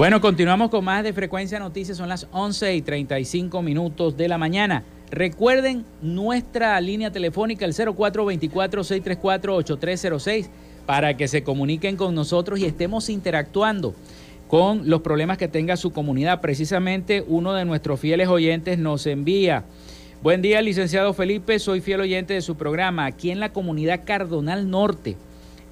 Bueno, 0.00 0.22
continuamos 0.22 0.70
con 0.70 0.82
más 0.82 1.04
de 1.04 1.12
Frecuencia 1.12 1.58
Noticias. 1.58 1.98
Son 1.98 2.08
las 2.08 2.26
11 2.32 2.74
y 2.74 2.80
35 2.80 3.60
minutos 3.60 4.16
de 4.16 4.28
la 4.28 4.38
mañana. 4.38 4.82
Recuerden 5.10 5.84
nuestra 6.00 6.80
línea 6.80 7.12
telefónica, 7.12 7.66
el 7.66 7.74
0424-634-8306, 7.74 10.48
para 10.86 11.18
que 11.18 11.28
se 11.28 11.42
comuniquen 11.42 11.98
con 11.98 12.14
nosotros 12.14 12.58
y 12.60 12.64
estemos 12.64 13.10
interactuando 13.10 13.94
con 14.48 14.88
los 14.88 15.02
problemas 15.02 15.36
que 15.36 15.48
tenga 15.48 15.76
su 15.76 15.92
comunidad. 15.92 16.40
Precisamente 16.40 17.22
uno 17.28 17.52
de 17.52 17.66
nuestros 17.66 18.00
fieles 18.00 18.28
oyentes 18.28 18.78
nos 18.78 19.06
envía. 19.06 19.64
Buen 20.22 20.40
día, 20.40 20.62
licenciado 20.62 21.12
Felipe. 21.12 21.58
Soy 21.58 21.82
fiel 21.82 22.00
oyente 22.00 22.32
de 22.32 22.40
su 22.40 22.56
programa. 22.56 23.04
Aquí 23.04 23.30
en 23.30 23.38
la 23.38 23.52
comunidad 23.52 24.04
Cardonal 24.06 24.70
Norte 24.70 25.18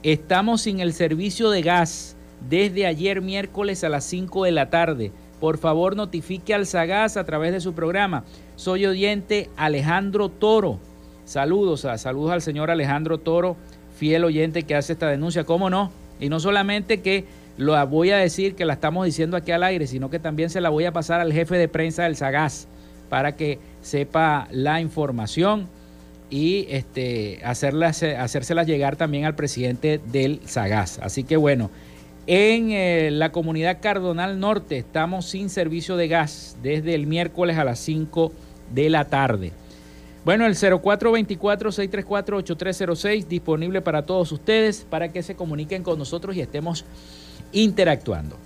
estamos 0.02 0.60
sin 0.60 0.80
el 0.80 0.92
servicio 0.92 1.48
de 1.48 1.62
gas 1.62 2.17
desde 2.48 2.86
ayer 2.86 3.20
miércoles 3.20 3.84
a 3.84 3.88
las 3.88 4.04
5 4.04 4.44
de 4.44 4.52
la 4.52 4.70
tarde. 4.70 5.12
Por 5.40 5.58
favor, 5.58 5.96
notifique 5.96 6.54
al 6.54 6.66
Sagaz 6.66 7.16
a 7.16 7.24
través 7.24 7.52
de 7.52 7.60
su 7.60 7.72
programa. 7.72 8.24
Soy 8.56 8.86
oyente 8.86 9.48
Alejandro 9.56 10.28
Toro. 10.28 10.78
Saludos, 11.24 11.84
a, 11.84 11.98
saludos 11.98 12.32
al 12.32 12.42
señor 12.42 12.70
Alejandro 12.70 13.18
Toro, 13.18 13.56
fiel 13.96 14.24
oyente 14.24 14.64
que 14.64 14.74
hace 14.74 14.94
esta 14.94 15.08
denuncia, 15.08 15.44
¿cómo 15.44 15.70
no? 15.70 15.92
Y 16.18 16.28
no 16.28 16.40
solamente 16.40 17.00
que 17.00 17.26
lo 17.58 17.86
voy 17.86 18.10
a 18.10 18.16
decir 18.16 18.54
que 18.54 18.64
la 18.64 18.74
estamos 18.74 19.04
diciendo 19.04 19.36
aquí 19.36 19.52
al 19.52 19.62
aire, 19.62 19.86
sino 19.86 20.10
que 20.10 20.18
también 20.18 20.48
se 20.48 20.60
la 20.60 20.70
voy 20.70 20.86
a 20.86 20.92
pasar 20.92 21.20
al 21.20 21.32
jefe 21.32 21.56
de 21.56 21.68
prensa 21.68 22.04
del 22.04 22.16
Sagaz 22.16 22.66
para 23.08 23.36
que 23.36 23.58
sepa 23.82 24.48
la 24.50 24.80
información 24.80 25.68
y 26.30 26.66
este, 26.68 27.40
hacérsela 27.44 28.62
llegar 28.62 28.96
también 28.96 29.24
al 29.24 29.34
presidente 29.34 30.00
del 30.12 30.40
Sagaz. 30.44 30.98
Así 31.00 31.24
que 31.24 31.36
bueno, 31.36 31.70
en 32.30 32.72
eh, 32.72 33.10
la 33.10 33.32
comunidad 33.32 33.78
Cardonal 33.80 34.38
Norte 34.38 34.76
estamos 34.76 35.24
sin 35.24 35.48
servicio 35.48 35.96
de 35.96 36.08
gas 36.08 36.58
desde 36.62 36.94
el 36.94 37.06
miércoles 37.06 37.56
a 37.56 37.64
las 37.64 37.78
5 37.78 38.30
de 38.74 38.90
la 38.90 39.06
tarde. 39.06 39.52
Bueno, 40.26 40.44
el 40.44 40.54
0424-634-8306 40.54 43.28
disponible 43.28 43.80
para 43.80 44.04
todos 44.04 44.30
ustedes 44.30 44.86
para 44.90 45.10
que 45.10 45.22
se 45.22 45.36
comuniquen 45.36 45.82
con 45.82 45.98
nosotros 45.98 46.36
y 46.36 46.42
estemos 46.42 46.84
interactuando. 47.52 48.36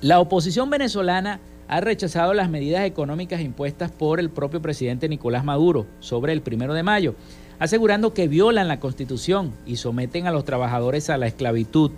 La 0.00 0.20
oposición 0.20 0.70
venezolana 0.70 1.40
ha 1.66 1.80
rechazado 1.80 2.34
las 2.34 2.50
medidas 2.50 2.84
económicas 2.84 3.40
impuestas 3.40 3.90
por 3.90 4.20
el 4.20 4.30
propio 4.30 4.62
presidente 4.62 5.08
Nicolás 5.08 5.44
Maduro 5.44 5.88
sobre 5.98 6.34
el 6.34 6.40
primero 6.40 6.72
de 6.72 6.84
mayo, 6.84 7.16
asegurando 7.58 8.14
que 8.14 8.28
violan 8.28 8.68
la 8.68 8.78
constitución 8.78 9.52
y 9.66 9.74
someten 9.74 10.28
a 10.28 10.30
los 10.30 10.44
trabajadores 10.44 11.10
a 11.10 11.18
la 11.18 11.26
esclavitud. 11.26 11.90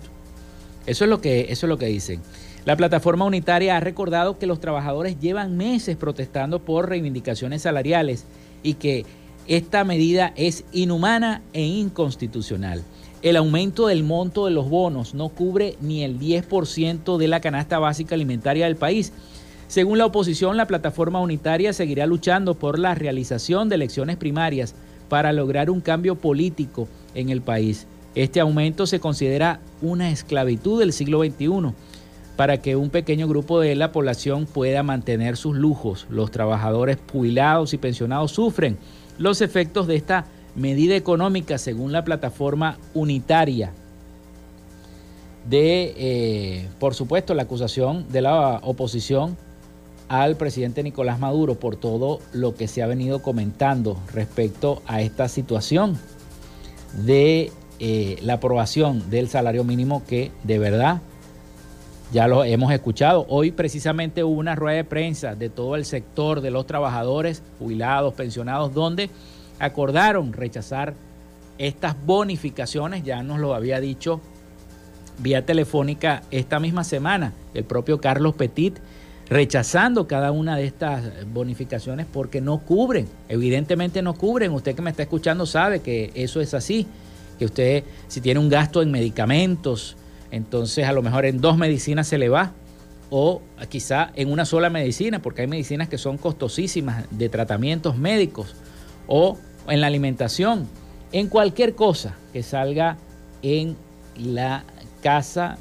Eso 0.85 1.03
es 1.03 1.09
lo 1.09 1.21
que, 1.21 1.47
eso 1.49 1.65
es 1.65 1.69
lo 1.69 1.77
que 1.77 1.87
dicen. 1.87 2.21
La 2.65 2.75
plataforma 2.75 3.25
unitaria 3.25 3.77
ha 3.77 3.79
recordado 3.79 4.39
que 4.39 4.47
los 4.47 4.59
trabajadores 4.59 5.19
llevan 5.19 5.57
meses 5.57 5.97
protestando 5.97 6.59
por 6.59 6.89
reivindicaciones 6.89 7.61
salariales 7.61 8.25
y 8.63 8.75
que 8.75 9.05
esta 9.47 9.83
medida 9.83 10.33
es 10.35 10.63
inhumana 10.71 11.41
e 11.53 11.63
inconstitucional. 11.63 12.83
El 13.21 13.37
aumento 13.37 13.87
del 13.87 14.03
monto 14.03 14.45
de 14.45 14.51
los 14.51 14.69
bonos 14.69 15.13
no 15.13 15.29
cubre 15.29 15.77
ni 15.81 16.03
el 16.03 16.19
10% 16.19 17.17
de 17.17 17.27
la 17.27 17.41
canasta 17.41 17.79
básica 17.79 18.15
alimentaria 18.15 18.65
del 18.65 18.75
país 18.75 19.11
según 19.67 19.97
la 19.97 20.05
oposición, 20.05 20.57
la 20.57 20.67
plataforma 20.67 21.19
unitaria 21.19 21.73
seguirá 21.73 22.05
luchando 22.05 22.53
por 22.53 22.77
la 22.77 22.93
realización 22.93 23.67
de 23.67 23.75
elecciones 23.75 24.15
primarias 24.17 24.75
para 25.09 25.33
lograr 25.33 25.69
un 25.69 25.81
cambio 25.81 26.15
político 26.15 26.87
en 27.15 27.29
el 27.29 27.41
país. 27.41 27.87
Este 28.15 28.39
aumento 28.39 28.87
se 28.87 28.99
considera 28.99 29.59
una 29.81 30.09
esclavitud 30.09 30.79
del 30.79 30.93
siglo 30.93 31.21
XXI 31.21 31.73
para 32.37 32.61
que 32.61 32.75
un 32.75 32.89
pequeño 32.89 33.27
grupo 33.27 33.59
de 33.59 33.75
la 33.75 33.91
población 33.91 34.45
pueda 34.45 34.83
mantener 34.83 35.37
sus 35.37 35.55
lujos. 35.55 36.07
Los 36.09 36.31
trabajadores 36.31 36.97
jubilados 37.11 37.73
y 37.73 37.77
pensionados 37.77 38.31
sufren 38.31 38.77
los 39.17 39.41
efectos 39.41 39.87
de 39.87 39.95
esta 39.95 40.25
medida 40.55 40.95
económica 40.95 41.57
según 41.57 41.91
la 41.91 42.03
plataforma 42.03 42.77
unitaria 42.93 43.73
de, 45.49 45.93
eh, 45.97 46.67
por 46.79 46.95
supuesto, 46.95 47.33
la 47.33 47.43
acusación 47.43 48.07
de 48.09 48.21
la 48.21 48.59
oposición 48.63 49.37
al 50.07 50.37
presidente 50.37 50.83
Nicolás 50.83 51.19
Maduro 51.19 51.55
por 51.55 51.75
todo 51.75 52.19
lo 52.31 52.55
que 52.55 52.67
se 52.67 52.81
ha 52.81 52.87
venido 52.87 53.21
comentando 53.21 53.97
respecto 54.13 54.81
a 54.87 55.01
esta 55.01 55.27
situación 55.27 55.97
de 57.05 57.51
eh, 57.79 58.17
la 58.21 58.33
aprobación 58.33 59.09
del 59.09 59.27
salario 59.29 59.63
mínimo 59.63 60.03
que 60.07 60.31
de 60.43 60.59
verdad 60.59 61.01
ya 62.11 62.27
lo 62.27 62.43
hemos 62.43 62.71
escuchado. 62.71 63.25
Hoy 63.29 63.51
precisamente 63.51 64.23
hubo 64.23 64.39
una 64.39 64.55
rueda 64.55 64.77
de 64.77 64.83
prensa 64.83 65.35
de 65.35 65.49
todo 65.49 65.75
el 65.75 65.85
sector 65.85 66.41
de 66.41 66.51
los 66.51 66.67
trabajadores, 66.67 67.43
jubilados, 67.59 68.13
pensionados, 68.13 68.73
donde 68.73 69.09
acordaron 69.59 70.33
rechazar 70.33 70.93
estas 71.57 71.95
bonificaciones, 72.05 73.03
ya 73.03 73.23
nos 73.23 73.39
lo 73.39 73.55
había 73.55 73.79
dicho 73.79 74.21
vía 75.17 75.45
telefónica 75.45 76.23
esta 76.29 76.59
misma 76.59 76.83
semana 76.83 77.31
el 77.53 77.63
propio 77.63 78.01
Carlos 78.01 78.35
Petit 78.35 78.77
rechazando 79.29 80.07
cada 80.07 80.31
una 80.31 80.55
de 80.55 80.65
estas 80.65 81.03
bonificaciones 81.33 82.05
porque 82.05 82.41
no 82.41 82.59
cubren, 82.59 83.07
evidentemente 83.27 84.01
no 84.01 84.13
cubren. 84.13 84.51
Usted 84.51 84.75
que 84.75 84.81
me 84.81 84.91
está 84.91 85.03
escuchando 85.03 85.45
sabe 85.45 85.79
que 85.79 86.11
eso 86.13 86.41
es 86.41 86.53
así, 86.53 86.85
que 87.37 87.45
usted 87.45 87.83
si 88.07 88.21
tiene 88.21 88.39
un 88.39 88.49
gasto 88.49 88.81
en 88.81 88.91
medicamentos, 88.91 89.97
entonces 90.31 90.85
a 90.85 90.93
lo 90.93 91.01
mejor 91.01 91.25
en 91.25 91.39
dos 91.39 91.57
medicinas 91.57 92.07
se 92.07 92.17
le 92.17 92.29
va 92.29 92.53
o 93.09 93.41
quizá 93.69 94.11
en 94.15 94.31
una 94.31 94.45
sola 94.45 94.69
medicina, 94.69 95.21
porque 95.21 95.41
hay 95.41 95.47
medicinas 95.47 95.87
que 95.87 95.97
son 95.97 96.17
costosísimas 96.17 97.05
de 97.11 97.29
tratamientos 97.29 97.97
médicos 97.97 98.55
o 99.07 99.37
en 99.67 99.81
la 99.81 99.87
alimentación, 99.87 100.67
en 101.11 101.27
cualquier 101.27 101.75
cosa 101.75 102.15
que 102.33 102.43
salga 102.43 102.97
en 103.41 103.77
la 104.17 104.63
casa, 105.01 105.57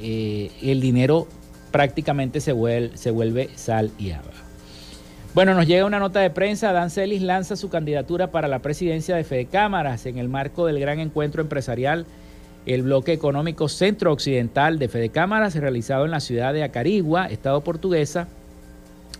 eh, 0.00 0.50
el 0.62 0.80
dinero 0.80 1.28
prácticamente 1.70 2.40
se 2.40 2.52
vuelve, 2.52 2.96
se 2.96 3.10
vuelve 3.10 3.50
sal 3.56 3.92
y 3.98 4.10
agua. 4.10 4.39
Bueno, 5.32 5.54
nos 5.54 5.68
llega 5.68 5.84
una 5.84 6.00
nota 6.00 6.18
de 6.18 6.30
prensa. 6.30 6.72
Dan 6.72 6.90
Celis 6.90 7.22
lanza 7.22 7.54
su 7.54 7.68
candidatura 7.68 8.32
para 8.32 8.48
la 8.48 8.58
presidencia 8.58 9.14
de 9.14 9.22
Fede 9.22 9.46
Cámaras 9.46 10.06
en 10.06 10.18
el 10.18 10.28
marco 10.28 10.66
del 10.66 10.80
gran 10.80 10.98
encuentro 10.98 11.40
empresarial, 11.40 12.04
el 12.66 12.82
bloque 12.82 13.12
económico 13.12 13.68
centro-occidental 13.68 14.80
de 14.80 14.88
Fede 14.88 15.10
Cámaras, 15.10 15.54
realizado 15.54 16.04
en 16.04 16.10
la 16.10 16.18
ciudad 16.18 16.52
de 16.52 16.64
Acarigua, 16.64 17.26
Estado 17.26 17.60
portuguesa. 17.60 18.26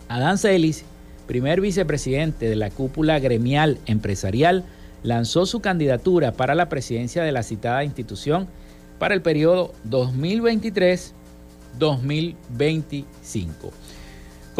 Adán 0.08 0.36
Celis, 0.36 0.84
primer 1.28 1.60
vicepresidente 1.60 2.48
de 2.48 2.56
la 2.56 2.70
cúpula 2.70 3.20
gremial 3.20 3.78
empresarial, 3.86 4.64
lanzó 5.04 5.46
su 5.46 5.60
candidatura 5.60 6.32
para 6.32 6.56
la 6.56 6.68
presidencia 6.68 7.22
de 7.22 7.30
la 7.30 7.44
citada 7.44 7.84
institución 7.84 8.48
para 8.98 9.14
el 9.14 9.22
periodo 9.22 9.72
2023 9.84 11.14
2025. 11.78 13.70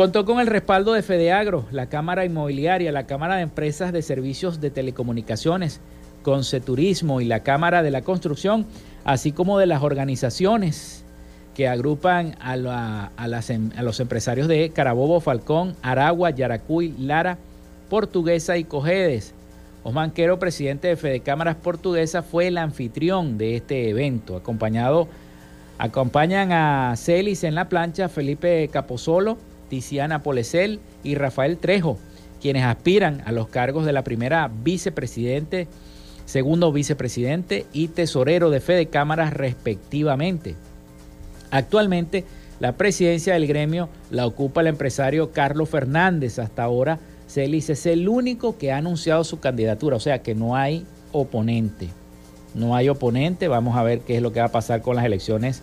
Contó 0.00 0.24
con 0.24 0.40
el 0.40 0.46
respaldo 0.46 0.94
de 0.94 1.02
Fedeagro, 1.02 1.66
la 1.70 1.90
Cámara 1.90 2.24
Inmobiliaria, 2.24 2.90
la 2.90 3.04
Cámara 3.04 3.36
de 3.36 3.42
Empresas 3.42 3.92
de 3.92 4.00
Servicios 4.00 4.58
de 4.58 4.70
Telecomunicaciones, 4.70 5.82
Conceturismo 6.22 7.20
y 7.20 7.26
la 7.26 7.40
Cámara 7.40 7.82
de 7.82 7.90
la 7.90 8.00
Construcción, 8.00 8.64
así 9.04 9.30
como 9.32 9.58
de 9.58 9.66
las 9.66 9.82
organizaciones 9.82 11.04
que 11.54 11.68
agrupan 11.68 12.34
a, 12.40 12.54
em, 13.48 13.70
a 13.76 13.82
los 13.82 14.00
empresarios 14.00 14.48
de 14.48 14.70
Carabobo, 14.70 15.20
Falcón, 15.20 15.76
Aragua, 15.82 16.30
Yaracuy, 16.30 16.94
Lara, 16.98 17.36
Portuguesa 17.90 18.56
y 18.56 18.64
Cojedes. 18.64 19.34
Osman 19.84 20.12
Quero, 20.12 20.38
presidente 20.38 20.88
de 20.88 20.96
Fede 20.96 21.20
Cámaras 21.20 21.56
Portuguesa, 21.56 22.22
fue 22.22 22.46
el 22.46 22.56
anfitrión 22.56 23.36
de 23.36 23.56
este 23.56 23.90
evento, 23.90 24.34
acompañado 24.34 25.08
Acompañan 25.80 26.52
a 26.52 26.94
Celis 26.94 27.42
en 27.42 27.54
la 27.54 27.70
plancha 27.70 28.10
Felipe 28.10 28.68
Capozolo, 28.70 29.38
Tiziana 29.70 30.22
Polesel 30.22 30.80
y 31.02 31.14
Rafael 31.14 31.56
Trejo, 31.56 31.98
quienes 32.42 32.64
aspiran 32.64 33.22
a 33.24 33.32
los 33.32 33.48
cargos 33.48 33.86
de 33.86 33.94
la 33.94 34.04
primera 34.04 34.50
vicepresidente, 34.62 35.66
segundo 36.26 36.70
vicepresidente 36.72 37.64
y 37.72 37.88
tesorero 37.88 38.50
de 38.50 38.60
Fede 38.60 38.86
Cámaras 38.86 39.32
respectivamente. 39.32 40.56
Actualmente, 41.50 42.26
la 42.60 42.76
presidencia 42.76 43.32
del 43.32 43.46
gremio 43.46 43.88
la 44.10 44.26
ocupa 44.26 44.60
el 44.60 44.66
empresario 44.66 45.32
Carlos 45.32 45.70
Fernández. 45.70 46.38
Hasta 46.38 46.64
ahora, 46.64 46.98
Celis 47.26 47.70
es 47.70 47.86
el 47.86 48.06
único 48.08 48.58
que 48.58 48.72
ha 48.72 48.76
anunciado 48.76 49.24
su 49.24 49.40
candidatura, 49.40 49.96
o 49.96 50.00
sea 50.00 50.20
que 50.20 50.34
no 50.34 50.54
hay 50.54 50.84
oponente 51.12 51.88
no 52.54 52.74
hay 52.74 52.88
oponente. 52.88 53.48
Vamos 53.48 53.76
a 53.76 53.82
ver 53.82 54.00
qué 54.00 54.16
es 54.16 54.22
lo 54.22 54.32
que 54.32 54.40
va 54.40 54.46
a 54.46 54.52
pasar 54.52 54.82
con 54.82 54.96
las 54.96 55.04
elecciones 55.04 55.62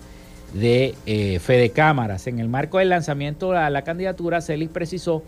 de 0.59 0.95
eh, 1.05 1.39
Fede 1.39 1.69
Cámaras. 1.69 2.27
En 2.27 2.39
el 2.39 2.49
marco 2.49 2.79
del 2.79 2.89
lanzamiento 2.89 3.51
a 3.51 3.69
la 3.69 3.83
candidatura, 3.83 4.41
Celis 4.41 4.69
precisó 4.69 5.23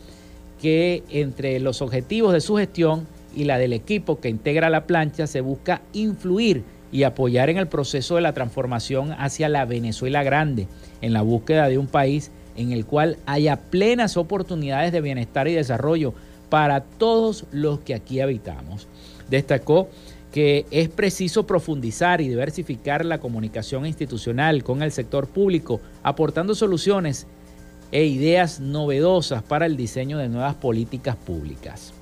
que 0.61 1.03
entre 1.09 1.59
los 1.59 1.81
objetivos 1.81 2.33
de 2.33 2.41
su 2.41 2.55
gestión 2.55 3.07
y 3.35 3.45
la 3.45 3.57
del 3.57 3.73
equipo 3.73 4.19
que 4.19 4.29
integra 4.29 4.69
la 4.69 4.85
plancha 4.85 5.27
se 5.27 5.41
busca 5.41 5.81
influir 5.93 6.63
y 6.91 7.03
apoyar 7.03 7.49
en 7.49 7.57
el 7.57 7.67
proceso 7.67 8.15
de 8.15 8.21
la 8.21 8.33
transformación 8.33 9.13
hacia 9.17 9.47
la 9.47 9.65
Venezuela 9.65 10.23
grande, 10.23 10.67
en 11.01 11.13
la 11.13 11.21
búsqueda 11.21 11.69
de 11.69 11.77
un 11.77 11.87
país 11.87 12.31
en 12.57 12.71
el 12.71 12.85
cual 12.85 13.17
haya 13.25 13.57
plenas 13.57 14.17
oportunidades 14.17 14.91
de 14.91 15.01
bienestar 15.01 15.47
y 15.47 15.53
desarrollo 15.53 16.13
para 16.49 16.81
todos 16.81 17.45
los 17.51 17.79
que 17.79 17.93
aquí 17.93 18.19
habitamos. 18.19 18.87
Destacó 19.29 19.89
que 20.31 20.65
es 20.69 20.89
preciso 20.89 21.47
profundizar 21.47 22.21
y 22.21 22.29
diversificar 22.29 23.03
la 23.03 23.19
comunicación 23.19 23.85
institucional 23.85 24.63
con 24.63 24.83
el 24.83 24.91
sector 24.91 25.27
público, 25.27 25.81
aportando 26.03 26.53
soluciones 26.53 27.25
e 27.91 28.05
ideas 28.05 28.59
novedosas 28.59 29.41
para 29.41 29.65
el 29.65 29.75
diseño 29.75 30.17
de 30.19 30.29
nuevas 30.29 30.55
políticas 30.55 31.15
públicas. 31.15 31.93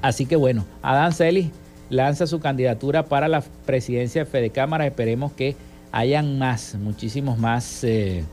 Así 0.00 0.26
que 0.26 0.36
bueno, 0.36 0.64
Adán 0.82 1.12
Celis 1.12 1.50
lanza 1.90 2.26
su 2.26 2.40
candidatura 2.40 3.04
para 3.04 3.28
la 3.28 3.42
presidencia 3.66 4.24
de 4.24 4.30
Fede 4.30 4.50
Cámara. 4.50 4.86
Esperemos 4.86 5.32
que 5.32 5.56
hayan 5.92 6.38
más, 6.38 6.74
muchísimos 6.76 7.38
más 7.38 7.84
eh, 7.84 8.24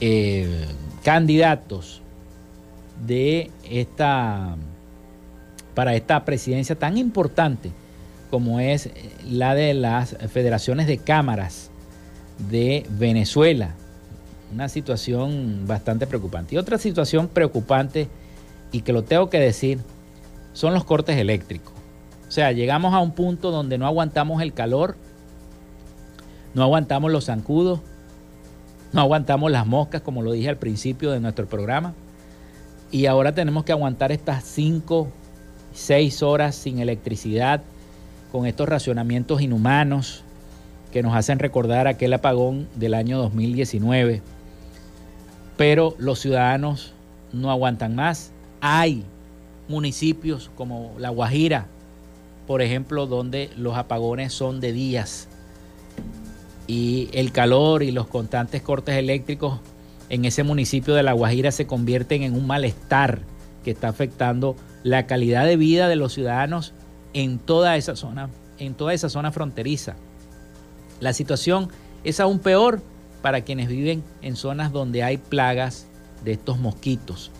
eh, 0.00 0.66
candidatos 1.02 2.00
de 3.06 3.50
esta 3.68 4.56
para 5.74 5.96
esta 5.96 6.24
presidencia 6.24 6.76
tan 6.76 6.96
importante 6.96 7.72
como 8.34 8.58
es 8.58 8.90
la 9.30 9.54
de 9.54 9.74
las 9.74 10.16
federaciones 10.28 10.88
de 10.88 10.98
cámaras 10.98 11.70
de 12.50 12.84
Venezuela. 12.90 13.76
Una 14.52 14.68
situación 14.68 15.68
bastante 15.68 16.08
preocupante. 16.08 16.56
Y 16.56 16.58
otra 16.58 16.78
situación 16.78 17.28
preocupante, 17.28 18.08
y 18.72 18.80
que 18.80 18.92
lo 18.92 19.04
tengo 19.04 19.30
que 19.30 19.38
decir, 19.38 19.78
son 20.52 20.74
los 20.74 20.82
cortes 20.82 21.16
eléctricos. 21.16 21.72
O 22.26 22.32
sea, 22.32 22.50
llegamos 22.50 22.92
a 22.92 22.98
un 22.98 23.12
punto 23.12 23.52
donde 23.52 23.78
no 23.78 23.86
aguantamos 23.86 24.42
el 24.42 24.52
calor, 24.52 24.96
no 26.54 26.64
aguantamos 26.64 27.12
los 27.12 27.26
zancudos, 27.26 27.78
no 28.92 29.00
aguantamos 29.00 29.52
las 29.52 29.64
moscas, 29.64 30.02
como 30.02 30.22
lo 30.22 30.32
dije 30.32 30.48
al 30.48 30.58
principio 30.58 31.12
de 31.12 31.20
nuestro 31.20 31.46
programa. 31.46 31.94
Y 32.90 33.06
ahora 33.06 33.32
tenemos 33.32 33.62
que 33.62 33.70
aguantar 33.70 34.10
estas 34.10 34.42
5, 34.42 35.06
6 35.72 36.22
horas 36.24 36.56
sin 36.56 36.80
electricidad, 36.80 37.62
con 38.34 38.46
estos 38.46 38.68
racionamientos 38.68 39.42
inhumanos 39.42 40.24
que 40.92 41.04
nos 41.04 41.14
hacen 41.14 41.38
recordar 41.38 41.86
aquel 41.86 42.12
apagón 42.14 42.66
del 42.74 42.94
año 42.94 43.16
2019. 43.18 44.22
Pero 45.56 45.94
los 45.98 46.18
ciudadanos 46.18 46.94
no 47.32 47.52
aguantan 47.52 47.94
más. 47.94 48.32
Hay 48.60 49.04
municipios 49.68 50.50
como 50.56 50.96
La 50.98 51.10
Guajira, 51.10 51.68
por 52.48 52.60
ejemplo, 52.60 53.06
donde 53.06 53.50
los 53.56 53.76
apagones 53.76 54.32
son 54.32 54.58
de 54.58 54.72
días 54.72 55.28
y 56.66 57.10
el 57.12 57.30
calor 57.30 57.84
y 57.84 57.92
los 57.92 58.08
constantes 58.08 58.62
cortes 58.62 58.96
eléctricos 58.96 59.60
en 60.08 60.24
ese 60.24 60.42
municipio 60.42 60.94
de 60.94 61.04
La 61.04 61.12
Guajira 61.12 61.52
se 61.52 61.68
convierten 61.68 62.24
en 62.24 62.34
un 62.34 62.48
malestar 62.48 63.20
que 63.62 63.70
está 63.70 63.86
afectando 63.86 64.56
la 64.82 65.06
calidad 65.06 65.46
de 65.46 65.56
vida 65.56 65.86
de 65.86 65.94
los 65.94 66.14
ciudadanos 66.14 66.72
en 67.14 67.38
toda 67.38 67.76
esa 67.76 67.96
zona, 67.96 68.28
en 68.58 68.74
toda 68.74 68.92
esa 68.92 69.08
zona 69.08 69.32
fronteriza. 69.32 69.96
La 71.00 71.12
situación 71.12 71.68
es 72.04 72.20
aún 72.20 72.38
peor 72.38 72.82
para 73.22 73.40
quienes 73.40 73.68
viven 73.68 74.04
en 74.20 74.36
zonas 74.36 74.72
donde 74.72 75.02
hay 75.02 75.16
plagas 75.16 75.86
de 76.24 76.32
estos 76.32 76.58
mosquitos. 76.58 77.30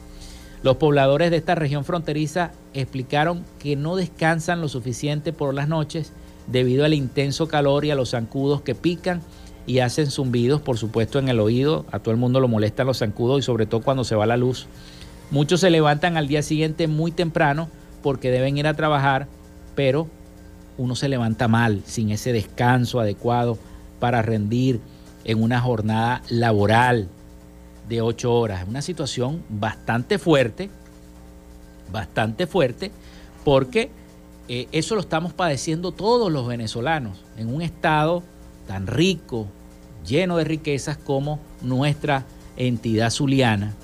Los 0.63 0.77
pobladores 0.77 1.31
de 1.31 1.37
esta 1.37 1.55
región 1.55 1.85
fronteriza 1.85 2.53
explicaron 2.73 3.45
que 3.59 3.77
no 3.77 3.97
descansan 3.97 4.63
lo 4.63 4.69
suficiente 4.69 5.35
por 5.35 5.53
las 5.53 5.69
noches 5.69 6.13
debido 6.47 6.85
al 6.85 6.95
intenso 6.95 7.49
calor 7.49 7.85
y 7.85 7.91
a 7.91 7.95
los 7.95 8.11
zancudos 8.11 8.63
que 8.63 8.75
pican 8.75 9.21
y 9.67 9.81
hacen 9.81 10.11
zumbidos, 10.11 10.61
por 10.61 10.79
supuesto, 10.79 11.19
en 11.19 11.29
el 11.29 11.41
oído. 11.41 11.85
A 11.91 11.99
todo 11.99 12.13
el 12.13 12.21
mundo 12.21 12.41
lo 12.41 12.49
molestan 12.49 12.87
los 12.87 12.99
zancudos 12.99 13.41
y 13.41 13.43
sobre 13.43 13.67
todo 13.67 13.83
cuando 13.83 14.05
se 14.05 14.15
va 14.15 14.27
la 14.27 14.37
luz. 14.37 14.67
Muchos 15.31 15.61
se 15.61 15.71
levantan 15.71 16.17
al 16.17 16.29
día 16.29 16.43
siguiente 16.43 16.87
muy 16.87 17.11
temprano 17.11 17.69
porque 18.03 18.31
deben 18.31 18.57
ir 18.57 18.67
a 18.67 18.75
trabajar, 18.75 19.27
pero 19.75 20.09
uno 20.77 20.97
se 20.97 21.09
levanta 21.09 21.49
mal, 21.49 21.83
sin 21.87 22.11
ese 22.11 22.33
descanso 22.33 23.01
adecuado 23.01 23.59
para 24.01 24.23
rendir 24.23 24.81
en 25.25 25.43
una 25.43 25.61
jornada 25.61 26.23
laboral 26.29 27.09
de 27.89 28.01
ocho 28.01 28.33
horas. 28.33 28.63
Es 28.63 28.69
una 28.69 28.83
situación 28.83 29.43
bastante 29.49 30.19
fuerte, 30.19 30.71
bastante 31.93 32.47
fuerte, 32.47 32.91
porque 33.45 33.91
eh, 34.49 34.69
eso 34.73 34.95
lo 34.95 35.01
estamos 35.01 35.33
padeciendo 35.33 35.93
todos 35.93 36.31
los 36.31 36.47
venezolanos 36.47 37.23
en 37.37 37.55
un 37.55 37.63
estado 37.63 38.23
tan 38.67 38.87
rico, 38.87 39.47
lleno 40.07 40.37
de 40.37 40.45
riquezas 40.45 40.97
como 40.97 41.39
nuestra 41.63 42.25
entidad 42.57 43.11
zuliana 43.11 43.75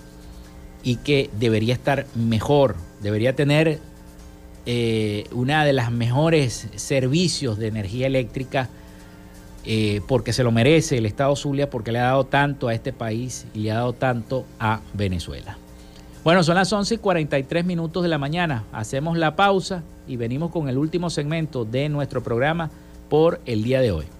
y 0.83 0.97
que 0.97 1.31
debería 1.39 1.75
estar 1.75 2.07
mejor, 2.15 2.77
debería 3.03 3.35
tener 3.35 3.81
eh, 4.73 5.25
una 5.33 5.65
de 5.65 5.73
las 5.73 5.91
mejores 5.91 6.69
servicios 6.77 7.59
de 7.59 7.67
energía 7.67 8.07
eléctrica 8.07 8.69
eh, 9.65 10.01
porque 10.07 10.33
se 10.33 10.45
lo 10.45 10.53
merece 10.53 10.99
el 10.99 11.07
Estado 11.07 11.35
Zulia, 11.35 11.69
porque 11.69 11.91
le 11.91 11.99
ha 11.99 12.05
dado 12.05 12.23
tanto 12.23 12.69
a 12.69 12.75
este 12.75 12.93
país 12.93 13.49
y 13.53 13.59
le 13.65 13.73
ha 13.73 13.79
dado 13.79 13.95
tanto 13.95 14.47
a 14.61 14.81
Venezuela. 14.95 15.59
Bueno, 16.23 16.45
son 16.45 16.55
las 16.55 16.73
11 16.73 16.95
y 16.95 16.99
43 16.99 17.65
minutos 17.65 18.05
de 18.05 18.11
la 18.11 18.19
mañana. 18.19 18.63
Hacemos 18.71 19.19
la 19.19 19.35
pausa 19.35 19.83
y 20.07 20.15
venimos 20.15 20.53
con 20.53 20.69
el 20.69 20.79
último 20.79 21.11
segmento 21.11 21.65
de 21.65 21.89
nuestro 21.89 22.23
programa 22.23 22.71
por 23.09 23.41
el 23.47 23.65
día 23.65 23.81
de 23.81 23.91
hoy. 23.91 24.20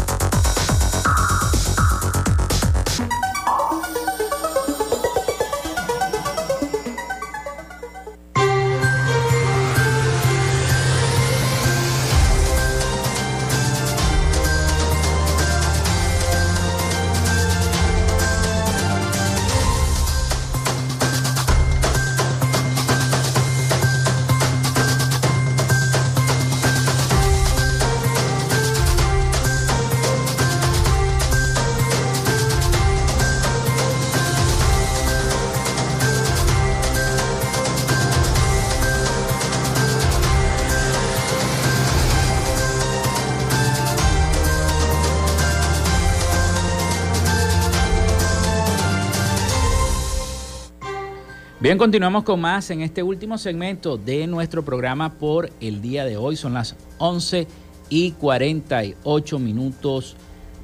Bien, 51.71 51.79
continuamos 51.79 52.25
con 52.25 52.41
más 52.41 52.69
en 52.69 52.81
este 52.81 53.01
último 53.01 53.37
segmento 53.37 53.95
de 53.95 54.27
nuestro 54.27 54.65
programa 54.65 55.13
por 55.13 55.49
el 55.61 55.81
día 55.81 56.03
de 56.03 56.17
hoy. 56.17 56.35
Son 56.35 56.53
las 56.53 56.75
11 56.97 57.47
y 57.87 58.11
48 58.11 59.39
minutos 59.39 60.17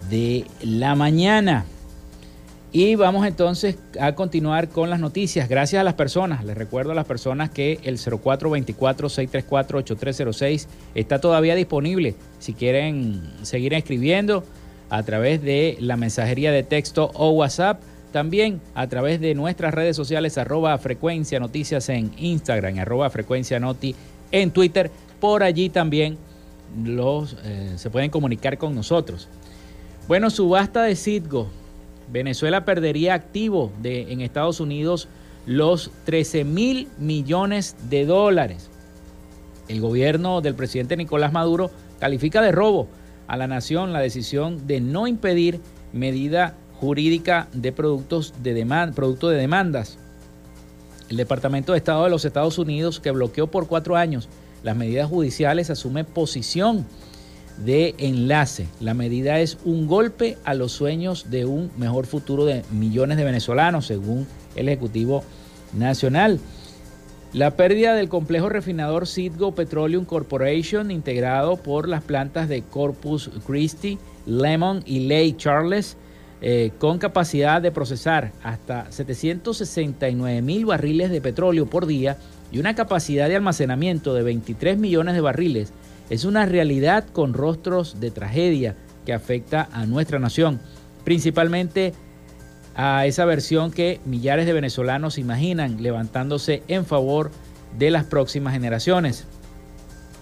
de 0.09 0.45
la 0.61 0.95
mañana. 0.95 1.63
Y 2.73 2.95
vamos 2.95 3.25
entonces 3.25 3.77
a 4.01 4.15
continuar 4.15 4.67
con 4.67 4.89
las 4.89 4.99
noticias. 4.99 5.47
Gracias 5.47 5.79
a 5.79 5.85
las 5.85 5.93
personas. 5.93 6.43
Les 6.43 6.57
recuerdo 6.57 6.91
a 6.91 6.95
las 6.95 7.05
personas 7.05 7.51
que 7.51 7.79
el 7.83 7.99
0424-634-8306 7.99 10.67
está 10.93 11.21
todavía 11.21 11.55
disponible. 11.55 12.15
Si 12.39 12.53
quieren 12.53 13.21
seguir 13.43 13.73
escribiendo, 13.75 14.43
a 14.89 15.03
través 15.03 15.41
de 15.41 15.77
la 15.79 15.97
mensajería 15.97 16.51
de 16.51 16.63
texto 16.63 17.11
o 17.13 17.31
WhatsApp. 17.31 17.81
También 18.11 18.61
a 18.73 18.87
través 18.87 19.19
de 19.19 19.35
nuestras 19.35 19.73
redes 19.73 19.95
sociales, 19.95 20.37
arroba 20.37 20.77
frecuencia 20.77 21.39
noticias 21.39 21.89
en 21.89 22.11
Instagram, 22.17 22.79
arroba 22.79 23.09
frecuencia 23.09 23.59
noti 23.59 23.95
en 24.31 24.51
Twitter. 24.51 24.89
Por 25.19 25.43
allí 25.43 25.69
también 25.69 26.17
los, 26.83 27.35
eh, 27.43 27.73
se 27.75 27.89
pueden 27.89 28.09
comunicar 28.09 28.57
con 28.57 28.75
nosotros. 28.75 29.27
Bueno, 30.07 30.29
subasta 30.29 30.83
de 30.83 30.95
Citgo. 30.95 31.47
Venezuela 32.09 32.63
perdería 32.63 33.13
activo 33.13 33.71
de, 33.81 34.13
en 34.13 34.21
Estados 34.21 34.61
Unidos 34.61 35.09
los 35.45 35.91
13 36.05 36.45
mil 36.45 36.87
millones 36.97 37.75
de 37.89 38.05
dólares. 38.05 38.69
El 39.67 39.81
gobierno 39.81 40.39
del 40.39 40.55
presidente 40.55 40.95
Nicolás 40.95 41.33
Maduro 41.33 41.71
califica 41.99 42.41
de 42.41 42.53
robo 42.53 42.87
a 43.27 43.35
la 43.35 43.47
nación 43.47 43.91
la 43.91 43.99
decisión 43.99 44.65
de 44.65 44.79
no 44.79 45.07
impedir 45.07 45.59
medida 45.91 46.55
jurídica 46.79 47.47
de 47.53 47.71
productos 47.71 48.33
de 48.41 48.91
producto 48.95 49.29
de 49.29 49.37
demandas. 49.37 49.97
El 51.09 51.17
Departamento 51.17 51.71
de 51.71 51.77
Estado 51.77 52.03
de 52.03 52.09
los 52.09 52.25
Estados 52.25 52.57
Unidos, 52.57 52.99
que 52.99 53.11
bloqueó 53.11 53.47
por 53.47 53.67
cuatro 53.67 53.95
años 53.95 54.27
las 54.63 54.75
medidas 54.75 55.09
judiciales, 55.09 55.69
asume 55.69 56.03
posición 56.03 56.85
de 57.63 57.95
enlace. 57.97 58.67
La 58.79 58.93
medida 58.93 59.39
es 59.39 59.57
un 59.65 59.87
golpe 59.87 60.37
a 60.43 60.53
los 60.53 60.71
sueños 60.71 61.29
de 61.29 61.45
un 61.45 61.71
mejor 61.77 62.05
futuro 62.05 62.45
de 62.45 62.63
millones 62.71 63.17
de 63.17 63.23
venezolanos, 63.23 63.87
según 63.87 64.27
el 64.55 64.67
Ejecutivo 64.67 65.23
Nacional. 65.73 66.39
La 67.33 67.55
pérdida 67.55 67.93
del 67.93 68.09
complejo 68.09 68.49
refinador 68.49 69.07
Citgo 69.07 69.53
Petroleum 69.53 70.05
Corporation, 70.05 70.91
integrado 70.91 71.57
por 71.57 71.87
las 71.87 72.03
plantas 72.03 72.47
de 72.47 72.61
Corpus 72.61 73.29
Christi, 73.45 73.97
Lemon 74.25 74.81
y 74.85 75.07
Lake 75.07 75.35
Charles, 75.37 75.97
eh, 76.41 76.71
con 76.77 76.99
capacidad 76.99 77.61
de 77.61 77.71
procesar 77.71 78.31
hasta 78.43 78.91
769 78.91 80.41
mil 80.41 80.65
barriles 80.65 81.09
de 81.09 81.21
petróleo 81.21 81.65
por 81.65 81.87
día 81.87 82.17
y 82.51 82.59
una 82.59 82.75
capacidad 82.75 83.27
de 83.27 83.35
almacenamiento 83.35 84.13
de 84.13 84.23
23 84.23 84.77
millones 84.77 85.15
de 85.15 85.21
barriles, 85.21 85.73
es 86.09 86.25
una 86.25 86.45
realidad 86.45 87.05
con 87.11 87.33
rostros 87.33 87.99
de 87.99 88.11
tragedia 88.11 88.75
que 89.05 89.13
afecta 89.13 89.67
a 89.71 89.85
nuestra 89.85 90.19
nación, 90.19 90.59
principalmente 91.03 91.93
a 92.75 93.05
esa 93.07 93.25
versión 93.25 93.71
que 93.71 93.99
millares 94.05 94.45
de 94.45 94.53
venezolanos 94.53 95.17
imaginan 95.17 95.81
levantándose 95.81 96.61
en 96.67 96.85
favor 96.85 97.31
de 97.77 97.89
las 97.89 98.05
próximas 98.05 98.53
generaciones. 98.53 99.25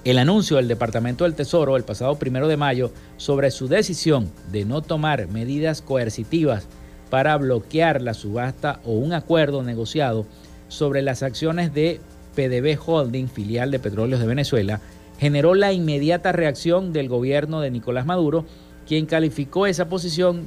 El 0.05 0.19
anuncio 0.19 0.57
del 0.57 0.67
Departamento 0.67 1.23
del 1.23 1.33
Tesoro 1.33 1.75
el 1.75 1.83
pasado 1.83 2.19
primero 2.19 2.47
de 2.47 2.57
mayo 2.57 2.91
sobre 3.17 3.49
su 3.49 3.67
decisión 3.67 4.31
de 4.51 4.63
no 4.63 4.83
tomar 4.83 5.27
medidas 5.29 5.81
coercitivas 5.81 6.67
para 7.09 7.35
bloquear 7.37 8.03
la 8.03 8.13
subasta 8.13 8.81
o 8.85 8.91
un 8.91 9.13
acuerdo 9.13 9.63
negociado 9.63 10.27
sobre 10.67 11.01
las 11.01 11.23
acciones 11.23 11.73
de 11.73 11.99
PDB 12.35 12.77
Holding, 12.85 13.27
filial 13.27 13.71
de 13.71 13.79
Petróleos 13.79 14.21
de 14.21 14.27
Venezuela, 14.27 14.79
generó 15.17 15.55
la 15.55 15.73
inmediata 15.73 16.31
reacción 16.31 16.93
del 16.93 17.09
gobierno 17.09 17.59
de 17.59 17.71
Nicolás 17.71 18.05
Maduro, 18.05 18.45
quien 18.87 19.07
calificó 19.07 19.65
esa 19.65 19.89
posición 19.89 20.43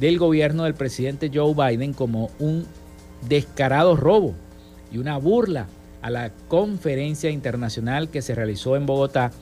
del 0.00 0.18
gobierno 0.18 0.64
del 0.64 0.74
presidente 0.74 1.30
Joe 1.32 1.54
Biden 1.54 1.92
como 1.92 2.30
un 2.40 2.66
descarado 3.28 3.94
robo 3.94 4.34
y 4.90 4.98
una 4.98 5.16
burla 5.16 5.68
a 6.06 6.10
la 6.10 6.30
conferencia 6.46 7.30
internacional 7.30 8.10
que 8.10 8.22
se 8.22 8.36
realizó 8.36 8.76
en 8.76 8.86
Bogotá 8.86 9.32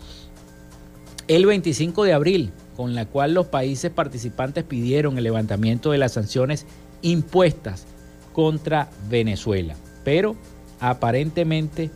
el 1.29 1.45
25 1.45 2.05
de 2.05 2.15
abril, 2.15 2.53
con 2.75 2.95
la 2.95 3.05
cual 3.05 3.35
los 3.35 3.49
países 3.49 3.91
participantes 3.91 4.65
pidieron 4.65 5.19
el 5.19 5.25
levantamiento 5.25 5.91
de 5.91 5.99
las 5.99 6.13
sanciones 6.13 6.65
impuestas 7.03 7.85
contra 8.33 8.89
Venezuela. 9.11 9.77
Pero 10.05 10.37
aparentemente 10.81 11.91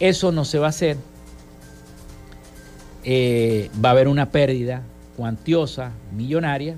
eso 0.00 0.32
no 0.32 0.44
se 0.44 0.58
va 0.58 0.66
a 0.66 0.70
hacer. 0.70 0.98
Eh, 3.04 3.70
va 3.82 3.88
a 3.88 3.92
haber 3.92 4.06
una 4.06 4.30
pérdida 4.32 4.82
cuantiosa, 5.16 5.92
millonaria, 6.14 6.76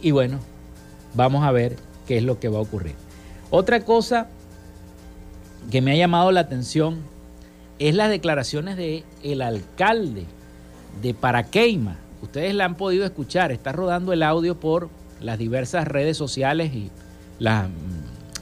y 0.00 0.12
bueno, 0.12 0.40
vamos 1.12 1.44
a 1.44 1.52
ver 1.52 1.76
qué 2.06 2.16
es 2.16 2.22
lo 2.22 2.40
que 2.40 2.48
va 2.48 2.56
a 2.56 2.62
ocurrir. 2.62 2.94
Otra 3.50 3.84
cosa 3.84 4.28
que 5.70 5.80
me 5.80 5.92
ha 5.92 5.96
llamado 5.96 6.32
la 6.32 6.40
atención 6.40 7.00
es 7.78 7.94
las 7.94 8.10
declaraciones 8.10 8.76
de 8.76 9.04
el 9.22 9.42
alcalde 9.42 10.24
de 11.02 11.14
Paraqueima. 11.14 11.98
Ustedes 12.22 12.54
la 12.54 12.64
han 12.64 12.76
podido 12.76 13.04
escuchar, 13.04 13.52
está 13.52 13.72
rodando 13.72 14.12
el 14.12 14.22
audio 14.22 14.58
por 14.58 14.88
las 15.20 15.38
diversas 15.38 15.86
redes 15.86 16.16
sociales 16.16 16.72
y 16.74 16.90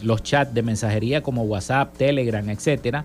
los 0.02 0.22
chats 0.22 0.54
de 0.54 0.62
mensajería 0.62 1.22
como 1.22 1.42
WhatsApp, 1.42 1.96
Telegram, 1.96 2.48
etcétera. 2.48 3.04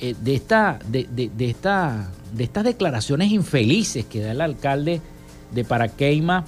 Eh, 0.00 0.14
de, 0.20 0.34
esta, 0.34 0.78
de, 0.88 1.08
esta, 1.40 2.10
de 2.32 2.44
estas 2.44 2.64
declaraciones 2.64 3.32
infelices 3.32 4.04
que 4.04 4.20
da 4.20 4.30
el 4.30 4.40
alcalde 4.40 5.00
de 5.52 5.64
Paraqueima 5.64 6.44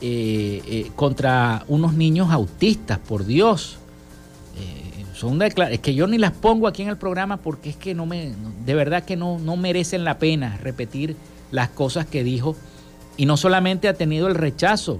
eh, 0.00 0.62
eh, 0.66 0.90
contra 0.96 1.64
unos 1.68 1.94
niños 1.94 2.32
autistas, 2.32 2.98
por 2.98 3.24
Dios. 3.24 3.78
Eh, 5.22 5.50
son 5.54 5.70
es 5.70 5.80
que 5.80 5.94
yo 5.94 6.06
ni 6.06 6.18
las 6.18 6.32
pongo 6.32 6.66
aquí 6.66 6.82
en 6.82 6.88
el 6.88 6.96
programa 6.96 7.36
porque 7.36 7.70
es 7.70 7.76
que 7.76 7.94
no 7.94 8.06
me, 8.06 8.32
de 8.64 8.74
verdad 8.74 9.04
que 9.04 9.16
no, 9.16 9.38
no 9.38 9.56
merecen 9.56 10.04
la 10.04 10.18
pena 10.18 10.56
repetir 10.58 11.16
las 11.50 11.68
cosas 11.68 12.06
que 12.06 12.24
dijo. 12.24 12.56
Y 13.16 13.26
no 13.26 13.36
solamente 13.36 13.88
ha 13.88 13.94
tenido 13.94 14.26
el 14.26 14.34
rechazo 14.34 14.98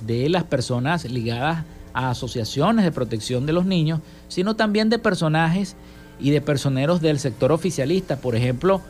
de 0.00 0.28
las 0.28 0.44
personas 0.44 1.04
ligadas 1.04 1.64
a 1.92 2.10
asociaciones 2.10 2.84
de 2.84 2.92
protección 2.92 3.46
de 3.46 3.52
los 3.52 3.66
niños, 3.66 4.00
sino 4.28 4.56
también 4.56 4.88
de 4.88 4.98
personajes 4.98 5.76
y 6.20 6.30
de 6.30 6.40
personeros 6.40 7.00
del 7.00 7.18
sector 7.18 7.52
oficialista. 7.52 8.16
Por 8.16 8.36
ejemplo, 8.36 8.80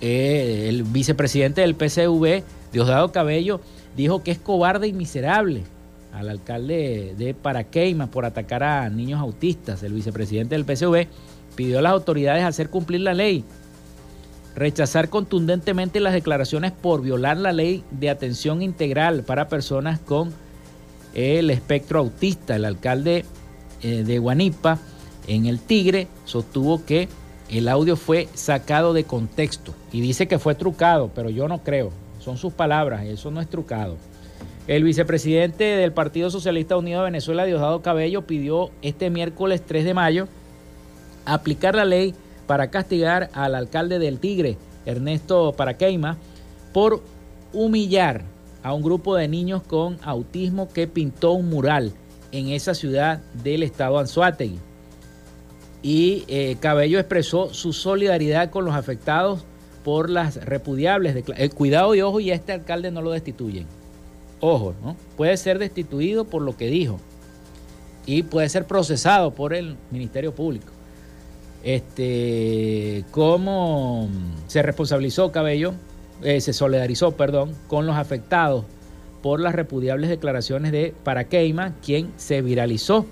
el 0.00 0.82
vicepresidente 0.82 1.60
del 1.60 1.76
PCV, 1.76 2.42
Diosdado 2.72 3.12
Cabello, 3.12 3.60
dijo 3.96 4.22
que 4.22 4.32
es 4.32 4.38
cobarde 4.38 4.88
y 4.88 4.92
miserable 4.92 5.62
al 6.12 6.28
alcalde 6.28 7.14
de 7.16 7.34
Paraqueima 7.34 8.08
por 8.08 8.24
atacar 8.24 8.62
a 8.62 8.88
niños 8.90 9.20
autistas. 9.20 9.82
El 9.82 9.94
vicepresidente 9.94 10.54
del 10.54 10.64
PSV 10.64 11.08
pidió 11.56 11.78
a 11.78 11.82
las 11.82 11.92
autoridades 11.92 12.44
hacer 12.44 12.70
cumplir 12.70 13.00
la 13.00 13.14
ley, 13.14 13.44
rechazar 14.54 15.08
contundentemente 15.08 16.00
las 16.00 16.12
declaraciones 16.12 16.72
por 16.72 17.02
violar 17.02 17.36
la 17.36 17.52
ley 17.52 17.84
de 17.90 18.10
atención 18.10 18.62
integral 18.62 19.22
para 19.22 19.48
personas 19.48 19.98
con 20.00 20.32
el 21.14 21.50
espectro 21.50 22.00
autista. 22.00 22.56
El 22.56 22.64
alcalde 22.64 23.24
eh, 23.82 24.04
de 24.04 24.18
Guanipa 24.18 24.78
en 25.26 25.46
el 25.46 25.60
Tigre 25.60 26.08
sostuvo 26.24 26.84
que 26.84 27.08
el 27.48 27.68
audio 27.68 27.96
fue 27.96 28.28
sacado 28.34 28.92
de 28.92 29.04
contexto 29.04 29.74
y 29.92 30.00
dice 30.00 30.26
que 30.26 30.38
fue 30.38 30.54
trucado, 30.54 31.10
pero 31.14 31.30
yo 31.30 31.48
no 31.48 31.62
creo. 31.62 31.90
Son 32.18 32.38
sus 32.38 32.52
palabras, 32.52 33.04
eso 33.04 33.30
no 33.30 33.40
es 33.40 33.48
trucado. 33.48 33.96
El 34.68 34.84
vicepresidente 34.84 35.64
del 35.64 35.92
Partido 35.92 36.30
Socialista 36.30 36.76
Unido 36.76 37.00
de 37.00 37.06
Venezuela, 37.06 37.44
Diosdado 37.44 37.82
Cabello, 37.82 38.22
pidió 38.22 38.70
este 38.80 39.10
miércoles 39.10 39.62
3 39.66 39.84
de 39.84 39.94
mayo 39.94 40.28
aplicar 41.24 41.74
la 41.74 41.84
ley 41.84 42.14
para 42.46 42.70
castigar 42.70 43.28
al 43.32 43.56
alcalde 43.56 43.98
del 43.98 44.20
Tigre, 44.20 44.56
Ernesto 44.86 45.52
Paraqueima, 45.56 46.16
por 46.72 47.02
humillar 47.52 48.22
a 48.62 48.72
un 48.72 48.82
grupo 48.82 49.16
de 49.16 49.26
niños 49.26 49.64
con 49.64 49.98
autismo 50.02 50.68
que 50.72 50.86
pintó 50.86 51.32
un 51.32 51.48
mural 51.48 51.92
en 52.30 52.48
esa 52.48 52.74
ciudad 52.74 53.20
del 53.42 53.64
estado 53.64 53.98
Anzuategui. 53.98 54.60
Y 55.82 56.24
eh, 56.28 56.56
Cabello 56.60 57.00
expresó 57.00 57.52
su 57.52 57.72
solidaridad 57.72 58.50
con 58.50 58.64
los 58.64 58.76
afectados 58.76 59.44
por 59.84 60.08
las 60.08 60.36
repudiables. 60.44 61.16
El 61.16 61.24
eh, 61.36 61.50
cuidado 61.50 61.96
y 61.96 62.00
ojo, 62.00 62.20
y 62.20 62.30
este 62.30 62.52
alcalde 62.52 62.92
no 62.92 63.02
lo 63.02 63.10
destituyen. 63.10 63.66
Ojo, 64.44 64.74
¿no? 64.82 64.96
Puede 65.16 65.36
ser 65.36 65.60
destituido 65.60 66.24
por 66.24 66.42
lo 66.42 66.56
que 66.56 66.66
dijo 66.66 66.98
y 68.06 68.24
puede 68.24 68.48
ser 68.48 68.66
procesado 68.66 69.30
por 69.30 69.54
el 69.54 69.76
Ministerio 69.92 70.34
Público. 70.34 70.66
Este, 71.62 73.04
¿Cómo 73.12 74.08
se 74.48 74.62
responsabilizó 74.62 75.30
Cabello? 75.30 75.74
Eh, 76.24 76.40
se 76.40 76.52
solidarizó, 76.52 77.12
perdón, 77.12 77.54
con 77.68 77.86
los 77.86 77.94
afectados 77.94 78.64
por 79.22 79.38
las 79.38 79.54
repudiables 79.54 80.10
declaraciones 80.10 80.72
de 80.72 80.92
Paraqueima, 81.04 81.74
quien 81.80 82.12
se 82.16 82.42
viralizó 82.42 83.06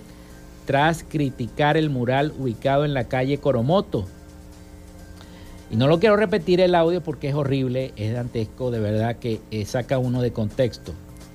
tras 0.66 1.04
criticar 1.04 1.76
el 1.76 1.90
mural 1.90 2.34
ubicado 2.36 2.84
en 2.84 2.92
la 2.92 3.04
calle 3.04 3.38
Coromoto, 3.38 4.04
y 5.70 5.76
no 5.76 5.86
lo 5.86 6.00
quiero 6.00 6.16
repetir 6.16 6.60
el 6.60 6.74
audio 6.74 7.00
porque 7.00 7.28
es 7.28 7.34
horrible, 7.36 7.92
es 7.94 8.12
dantesco, 8.12 8.72
de 8.72 8.80
verdad 8.80 9.16
que 9.16 9.40
eh, 9.52 9.64
saca 9.64 9.98
uno 9.98 10.20
de 10.20 10.32
contexto. 10.32 10.92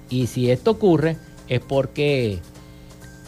Y 0.10 0.28
si 0.28 0.52
esto 0.52 0.72
ocurre 0.72 1.18
es 1.48 1.62
porque 1.62 2.40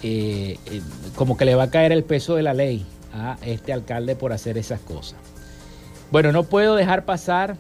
eh, 0.04 0.58
eh, 0.66 0.82
como 1.16 1.38
que 1.38 1.46
le 1.46 1.56
va 1.56 1.64
a 1.64 1.70
caer 1.70 1.92
el 1.92 2.04
peso 2.04 2.36
de 2.36 2.44
la 2.44 2.54
ley 2.54 2.86
a 3.14 3.38
este 3.44 3.74
alcalde 3.74 4.16
por 4.16 4.34
hacer 4.34 4.58
esas 4.58 4.80
cosas. 4.80 5.20
Bueno, 6.12 6.32
no 6.32 6.44
puedo 6.44 6.76
dejar 6.76 7.06
pasar 7.06 7.58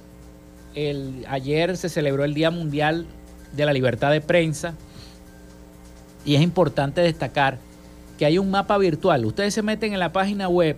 el, 0.76 1.26
ayer 1.28 1.76
se 1.78 1.89
celebró 1.89 2.24
el 2.24 2.34
Día 2.34 2.51
Mundial 2.51 3.07
de 3.53 3.65
la 3.65 3.74
Libertad 3.74 4.11
de 4.11 4.22
Prensa 4.22 4.76
y 6.24 6.36
es 6.36 6.41
importante 6.41 7.01
destacar 7.01 7.57
que 8.18 8.26
hay 8.26 8.38
un 8.38 8.51
mapa 8.51 8.78
virtual. 8.78 9.26
Ustedes 9.26 9.53
se 9.53 9.63
meten 9.63 9.93
en 9.93 9.99
la 9.99 10.11
página 10.11 10.47
web 10.47 10.78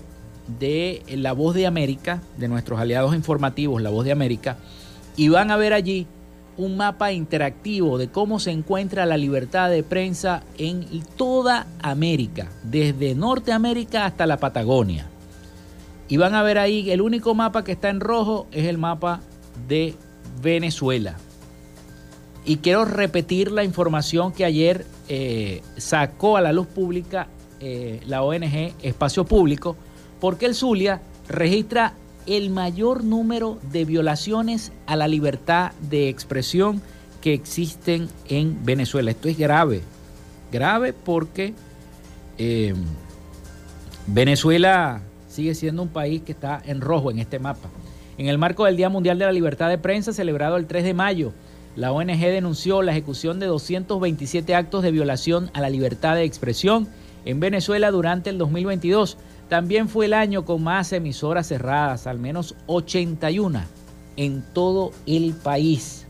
de 0.59 1.03
La 1.09 1.33
Voz 1.33 1.55
de 1.55 1.67
América, 1.67 2.21
de 2.37 2.47
nuestros 2.47 2.79
aliados 2.79 3.13
informativos, 3.13 3.81
La 3.81 3.89
Voz 3.89 4.05
de 4.05 4.11
América, 4.11 4.57
y 5.15 5.29
van 5.29 5.51
a 5.51 5.57
ver 5.57 5.73
allí 5.73 6.07
un 6.59 6.75
mapa 6.75 7.13
interactivo 7.13 7.97
de 7.97 8.09
cómo 8.09 8.37
se 8.37 8.51
encuentra 8.51 9.05
la 9.05 9.15
libertad 9.15 9.69
de 9.69 9.81
prensa 9.81 10.43
en 10.57 10.85
toda 11.15 11.67
América, 11.81 12.49
desde 12.63 13.15
Norteamérica 13.15 14.05
hasta 14.05 14.27
la 14.27 14.37
Patagonia. 14.37 15.07
Y 16.09 16.17
van 16.17 16.35
a 16.35 16.43
ver 16.43 16.57
ahí, 16.57 16.91
el 16.91 17.01
único 17.01 17.33
mapa 17.33 17.63
que 17.63 17.71
está 17.71 17.89
en 17.89 18.01
rojo 18.01 18.45
es 18.51 18.65
el 18.65 18.77
mapa 18.77 19.21
de 19.69 19.95
Venezuela. 20.41 21.15
Y 22.43 22.57
quiero 22.57 22.83
repetir 22.83 23.53
la 23.53 23.63
información 23.63 24.33
que 24.33 24.43
ayer 24.43 24.85
eh, 25.07 25.61
sacó 25.77 26.35
a 26.35 26.41
la 26.41 26.51
luz 26.51 26.67
pública 26.67 27.27
eh, 27.61 28.01
la 28.05 28.21
ONG 28.21 28.73
Espacio 28.81 29.23
Público, 29.23 29.77
porque 30.19 30.45
el 30.45 30.55
Zulia 30.55 31.01
registra 31.29 31.93
el 32.29 32.51
mayor 32.51 33.03
número 33.03 33.57
de 33.71 33.85
violaciones 33.85 34.71
a 34.85 34.95
la 34.95 35.07
libertad 35.07 35.71
de 35.89 36.09
expresión 36.09 36.79
que 37.21 37.33
existen 37.33 38.07
en 38.27 38.63
Venezuela. 38.63 39.09
Esto 39.09 39.27
es 39.29 39.37
grave, 39.37 39.81
grave 40.51 40.93
porque 40.93 41.55
eh, 42.37 42.75
Venezuela 44.05 45.01
sigue 45.27 45.55
siendo 45.55 45.81
un 45.81 45.89
país 45.89 46.21
que 46.21 46.31
está 46.31 46.61
en 46.63 46.81
rojo 46.81 47.09
en 47.09 47.17
este 47.17 47.39
mapa. 47.39 47.67
En 48.19 48.27
el 48.27 48.37
marco 48.37 48.65
del 48.65 48.77
Día 48.77 48.89
Mundial 48.89 49.17
de 49.17 49.25
la 49.25 49.31
Libertad 49.31 49.67
de 49.67 49.79
Prensa, 49.79 50.13
celebrado 50.13 50.57
el 50.57 50.67
3 50.67 50.83
de 50.83 50.93
mayo, 50.93 51.33
la 51.75 51.91
ONG 51.91 52.19
denunció 52.19 52.83
la 52.83 52.91
ejecución 52.91 53.39
de 53.39 53.47
227 53.47 54.53
actos 54.53 54.83
de 54.83 54.91
violación 54.91 55.49
a 55.53 55.61
la 55.61 55.69
libertad 55.71 56.13
de 56.13 56.25
expresión 56.25 56.87
en 57.25 57.39
Venezuela 57.39 57.89
durante 57.89 58.29
el 58.29 58.37
2022 58.37 59.17
también 59.49 59.89
fue 59.89 60.05
el 60.05 60.13
año 60.13 60.45
con 60.45 60.63
más 60.63 60.93
emisoras 60.93 61.47
cerradas, 61.47 62.07
al 62.07 62.19
menos 62.19 62.55
81 62.67 63.61
en 64.15 64.43
todo 64.53 64.91
el 65.07 65.33
país. 65.33 66.05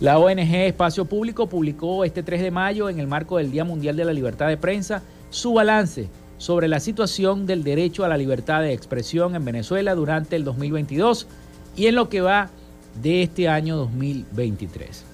La 0.00 0.18
ONG 0.18 0.54
Espacio 0.54 1.04
Público 1.06 1.48
publicó 1.48 2.04
este 2.04 2.22
3 2.22 2.40
de 2.40 2.50
mayo, 2.52 2.88
en 2.88 3.00
el 3.00 3.08
marco 3.08 3.38
del 3.38 3.50
Día 3.50 3.64
Mundial 3.64 3.96
de 3.96 4.04
la 4.04 4.12
Libertad 4.12 4.46
de 4.46 4.56
Prensa, 4.56 5.02
su 5.30 5.52
balance 5.54 6.08
sobre 6.38 6.68
la 6.68 6.78
situación 6.78 7.46
del 7.46 7.64
derecho 7.64 8.04
a 8.04 8.08
la 8.08 8.16
libertad 8.16 8.62
de 8.62 8.72
expresión 8.72 9.34
en 9.34 9.44
Venezuela 9.44 9.96
durante 9.96 10.36
el 10.36 10.44
2022 10.44 11.26
y 11.76 11.86
en 11.86 11.96
lo 11.96 12.08
que 12.08 12.20
va 12.20 12.50
de 13.02 13.24
este 13.24 13.48
año 13.48 13.76
2023. 13.76 15.04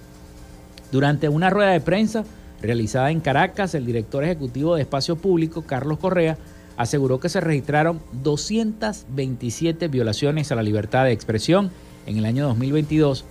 Durante 0.92 1.30
una 1.30 1.48
rueda 1.48 1.70
de 1.70 1.80
prensa 1.80 2.24
realizada 2.60 3.10
en 3.10 3.20
Caracas, 3.20 3.74
el 3.74 3.86
director 3.86 4.22
ejecutivo 4.22 4.74
de 4.74 4.82
Espacio 4.82 5.16
Público, 5.16 5.62
Carlos 5.62 5.98
Correa, 5.98 6.36
aseguró 6.76 7.20
que 7.20 7.28
se 7.28 7.40
registraron 7.40 8.00
227 8.22 9.88
violaciones 9.88 10.50
a 10.50 10.54
la 10.54 10.62
libertad 10.62 11.04
de 11.04 11.12
expresión 11.12 11.70
en 12.06 12.18
el 12.18 12.24
año 12.24 12.46
2022, 12.46 13.24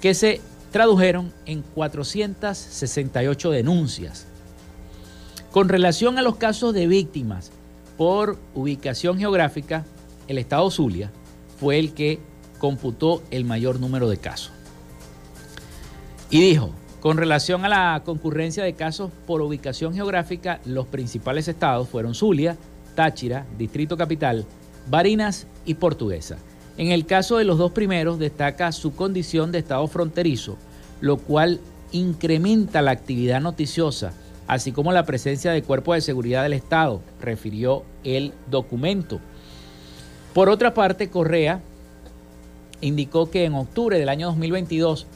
que 0.00 0.14
se 0.14 0.40
tradujeron 0.70 1.32
en 1.46 1.62
468 1.62 3.50
denuncias. 3.50 4.26
Con 5.50 5.68
relación 5.68 6.18
a 6.18 6.22
los 6.22 6.36
casos 6.36 6.74
de 6.74 6.86
víctimas 6.86 7.50
por 7.96 8.38
ubicación 8.54 9.18
geográfica, 9.18 9.84
el 10.28 10.38
estado 10.38 10.70
Zulia 10.70 11.10
fue 11.58 11.78
el 11.78 11.92
que 11.94 12.20
computó 12.58 13.22
el 13.30 13.44
mayor 13.44 13.80
número 13.80 14.08
de 14.08 14.18
casos. 14.18 14.52
Y 16.28 16.40
dijo, 16.40 16.70
con 17.00 17.16
relación 17.16 17.64
a 17.64 17.68
la 17.68 18.02
concurrencia 18.04 18.64
de 18.64 18.74
casos 18.74 19.10
por 19.26 19.40
ubicación 19.40 19.94
geográfica, 19.94 20.60
los 20.64 20.86
principales 20.86 21.46
estados 21.48 21.88
fueron 21.88 22.14
Zulia, 22.14 22.56
Táchira, 22.96 23.46
Distrito 23.56 23.96
Capital, 23.96 24.44
Barinas 24.88 25.46
y 25.64 25.74
Portuguesa. 25.74 26.38
En 26.76 26.90
el 26.90 27.06
caso 27.06 27.36
de 27.36 27.44
los 27.44 27.58
dos 27.58 27.70
primeros 27.70 28.18
destaca 28.18 28.72
su 28.72 28.96
condición 28.96 29.52
de 29.52 29.58
estado 29.58 29.86
fronterizo, 29.86 30.56
lo 31.00 31.18
cual 31.18 31.60
incrementa 31.92 32.82
la 32.82 32.90
actividad 32.90 33.40
noticiosa, 33.40 34.12
así 34.48 34.72
como 34.72 34.92
la 34.92 35.06
presencia 35.06 35.52
de 35.52 35.62
cuerpos 35.62 35.96
de 35.96 36.00
seguridad 36.00 36.42
del 36.42 36.52
Estado, 36.52 37.00
refirió 37.20 37.84
el 38.04 38.32
documento. 38.50 39.20
Por 40.34 40.48
otra 40.48 40.74
parte, 40.74 41.08
Correa 41.08 41.60
indicó 42.80 43.30
que 43.30 43.44
en 43.44 43.54
octubre 43.54 43.98
del 43.98 44.08
año 44.08 44.26
2022 44.28 45.06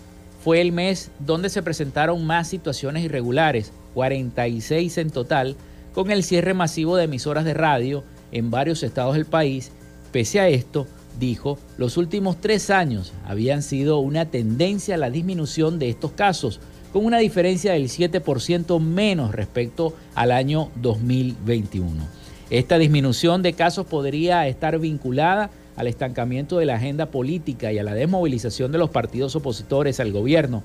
fue 0.42 0.60
el 0.60 0.72
mes 0.72 1.10
donde 1.18 1.50
se 1.50 1.62
presentaron 1.62 2.26
más 2.26 2.48
situaciones 2.48 3.04
irregulares, 3.04 3.72
46 3.94 4.96
en 4.98 5.10
total, 5.10 5.56
con 5.94 6.10
el 6.10 6.22
cierre 6.24 6.54
masivo 6.54 6.96
de 6.96 7.04
emisoras 7.04 7.44
de 7.44 7.54
radio 7.54 8.04
en 8.32 8.50
varios 8.50 8.82
estados 8.82 9.14
del 9.14 9.26
país. 9.26 9.72
Pese 10.12 10.40
a 10.40 10.48
esto, 10.48 10.86
dijo, 11.18 11.58
los 11.78 11.96
últimos 11.96 12.40
tres 12.40 12.70
años 12.70 13.12
habían 13.26 13.62
sido 13.62 13.98
una 13.98 14.26
tendencia 14.26 14.94
a 14.94 14.98
la 14.98 15.10
disminución 15.10 15.78
de 15.78 15.90
estos 15.90 16.12
casos, 16.12 16.60
con 16.92 17.04
una 17.04 17.18
diferencia 17.18 17.72
del 17.72 17.88
7% 17.88 18.80
menos 18.80 19.32
respecto 19.32 19.94
al 20.14 20.32
año 20.32 20.70
2021. 20.76 22.20
Esta 22.50 22.78
disminución 22.78 23.42
de 23.42 23.52
casos 23.52 23.86
podría 23.86 24.48
estar 24.48 24.76
vinculada 24.80 25.50
al 25.76 25.86
estancamiento 25.86 26.58
de 26.58 26.66
la 26.66 26.74
agenda 26.74 27.06
política 27.06 27.72
y 27.72 27.78
a 27.78 27.84
la 27.84 27.94
desmovilización 27.94 28.72
de 28.72 28.78
los 28.78 28.90
partidos 28.90 29.36
opositores 29.36 30.00
al 30.00 30.12
gobierno, 30.12 30.64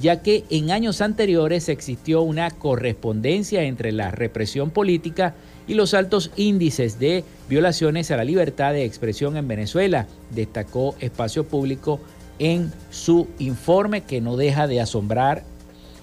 ya 0.00 0.22
que 0.22 0.44
en 0.50 0.70
años 0.70 1.00
anteriores 1.00 1.68
existió 1.68 2.22
una 2.22 2.50
correspondencia 2.50 3.62
entre 3.62 3.92
la 3.92 4.10
represión 4.10 4.70
política 4.70 5.34
y 5.66 5.74
los 5.74 5.94
altos 5.94 6.30
índices 6.36 6.98
de 6.98 7.24
violaciones 7.48 8.10
a 8.10 8.16
la 8.16 8.24
libertad 8.24 8.72
de 8.72 8.84
expresión 8.84 9.36
en 9.36 9.48
Venezuela, 9.48 10.06
destacó 10.30 10.94
Espacio 11.00 11.46
Público 11.46 12.00
en 12.38 12.72
su 12.90 13.28
informe 13.38 14.02
que 14.02 14.20
no 14.20 14.36
deja 14.36 14.66
de 14.66 14.80
asombrar. 14.80 15.44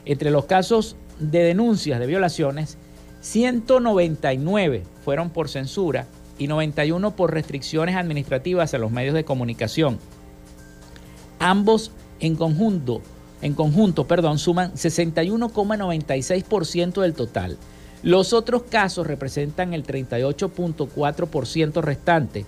Entre 0.05 0.31
los 0.31 0.45
casos 0.45 0.95
de 1.19 1.39
denuncias 1.39 1.99
de 1.99 2.05
violaciones, 2.05 2.77
199 3.21 4.83
fueron 5.03 5.29
por 5.29 5.49
censura 5.49 6.07
y 6.37 6.47
91 6.47 7.15
por 7.15 7.33
restricciones 7.33 7.95
administrativas 7.95 8.73
a 8.73 8.77
los 8.77 8.91
medios 8.91 9.13
de 9.13 9.25
comunicación. 9.25 9.99
Ambos 11.39 11.91
en 12.19 12.35
conjunto 12.35 13.01
en 13.41 13.53
conjunto, 13.53 14.07
perdón, 14.07 14.39
suman 14.39 14.73
61,96% 14.73 17.01
del 17.01 17.13
total. 17.13 17.57
Los 18.03 18.33
otros 18.33 18.63
casos 18.63 19.07
representan 19.07 19.73
el 19.73 19.85
38.4% 19.85 21.81
restante, 21.81 22.45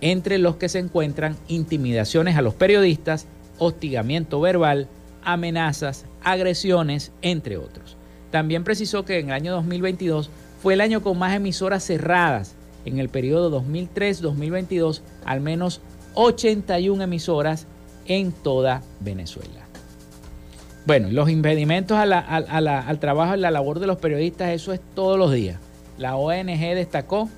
entre 0.00 0.38
los 0.38 0.56
que 0.56 0.68
se 0.68 0.80
encuentran 0.80 1.36
intimidaciones 1.48 2.36
a 2.36 2.42
los 2.42 2.54
periodistas, 2.54 3.26
hostigamiento 3.58 4.40
verbal, 4.40 4.88
amenazas, 5.22 6.06
agresiones, 6.22 7.12
entre 7.22 7.56
otros. 7.56 7.96
También 8.30 8.64
precisó 8.64 9.04
que 9.04 9.18
en 9.18 9.28
el 9.28 9.34
año 9.34 9.52
2022 9.52 10.30
fue 10.60 10.74
el 10.74 10.80
año 10.80 11.02
con 11.02 11.18
más 11.18 11.34
emisoras 11.34 11.84
cerradas. 11.84 12.54
En 12.84 12.98
el 12.98 13.08
periodo 13.08 13.62
2003-2022, 13.62 15.02
al 15.24 15.40
menos 15.40 15.80
81 16.14 17.04
emisoras 17.04 17.66
en 18.06 18.32
toda 18.32 18.82
Venezuela. 19.00 19.61
Bueno, 20.84 21.08
los 21.10 21.30
impedimentos 21.30 21.96
al 21.96 22.98
trabajo, 22.98 23.32
a 23.32 23.36
la 23.36 23.50
labor 23.50 23.78
de 23.78 23.86
los 23.86 23.98
periodistas, 23.98 24.50
eso 24.50 24.72
es 24.72 24.80
todos 24.94 25.16
los 25.16 25.32
días. 25.32 25.58
La 25.96 26.16
ONG 26.16 26.58
destacó 26.74 27.28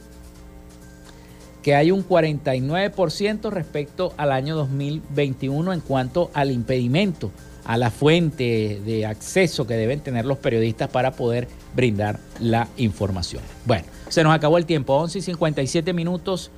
que 1.62 1.74
hay 1.74 1.90
un 1.90 2.06
49% 2.06 3.50
respecto 3.50 4.14
al 4.16 4.32
año 4.32 4.56
2021 4.56 5.72
en 5.72 5.80
cuanto 5.80 6.30
al 6.32 6.50
impedimento, 6.50 7.32
a 7.64 7.76
la 7.76 7.90
fuente 7.90 8.80
de 8.84 9.06
acceso 9.06 9.66
que 9.66 9.74
deben 9.74 10.00
tener 10.00 10.24
los 10.24 10.38
periodistas 10.38 10.88
para 10.88 11.12
poder 11.12 11.48
brindar 11.74 12.20
la 12.40 12.68
información. 12.78 13.42
Bueno, 13.66 13.84
se 14.08 14.22
nos 14.22 14.34
acabó 14.34 14.56
el 14.56 14.66
tiempo, 14.66 14.94
11 14.94 15.18
y 15.18 15.22
57 15.22 15.92
minutos 15.92 16.50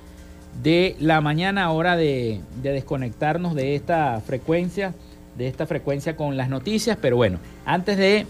de 0.62 0.96
la 1.00 1.20
mañana, 1.20 1.70
hora 1.72 1.96
de 1.96 2.40
desconectarnos 2.62 3.54
de 3.54 3.74
esta 3.74 4.20
frecuencia 4.24 4.94
de 5.36 5.48
esta 5.48 5.66
frecuencia 5.66 6.16
con 6.16 6.36
las 6.36 6.48
noticias, 6.48 6.98
pero 7.00 7.16
bueno, 7.16 7.38
antes 7.64 7.96
de, 7.96 8.26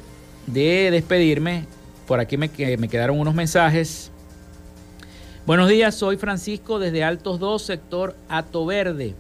despedirme, 0.47 1.65
por 2.07 2.21
aquí 2.21 2.37
me, 2.37 2.51
me 2.79 2.89
quedaron 2.89 3.19
unos 3.19 3.35
mensajes. 3.35 4.11
Buenos 5.47 5.69
días, 5.69 5.95
soy 5.95 6.17
Francisco 6.17 6.79
desde 6.79 7.05
Altos 7.05 7.39
2, 7.39 7.63
sector 7.63 8.17
Ato 8.29 8.67
Verde. 8.67 9.15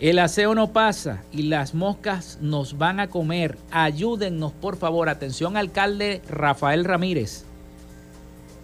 El 0.00 0.18
aseo 0.18 0.54
no 0.54 0.72
pasa 0.72 1.22
y 1.30 1.42
las 1.42 1.74
moscas 1.74 2.38
nos 2.40 2.78
van 2.78 3.00
a 3.00 3.08
comer. 3.08 3.58
Ayúdennos, 3.70 4.52
por 4.52 4.76
favor. 4.76 5.10
Atención, 5.10 5.58
alcalde 5.58 6.22
Rafael 6.26 6.86
Ramírez. 6.86 7.44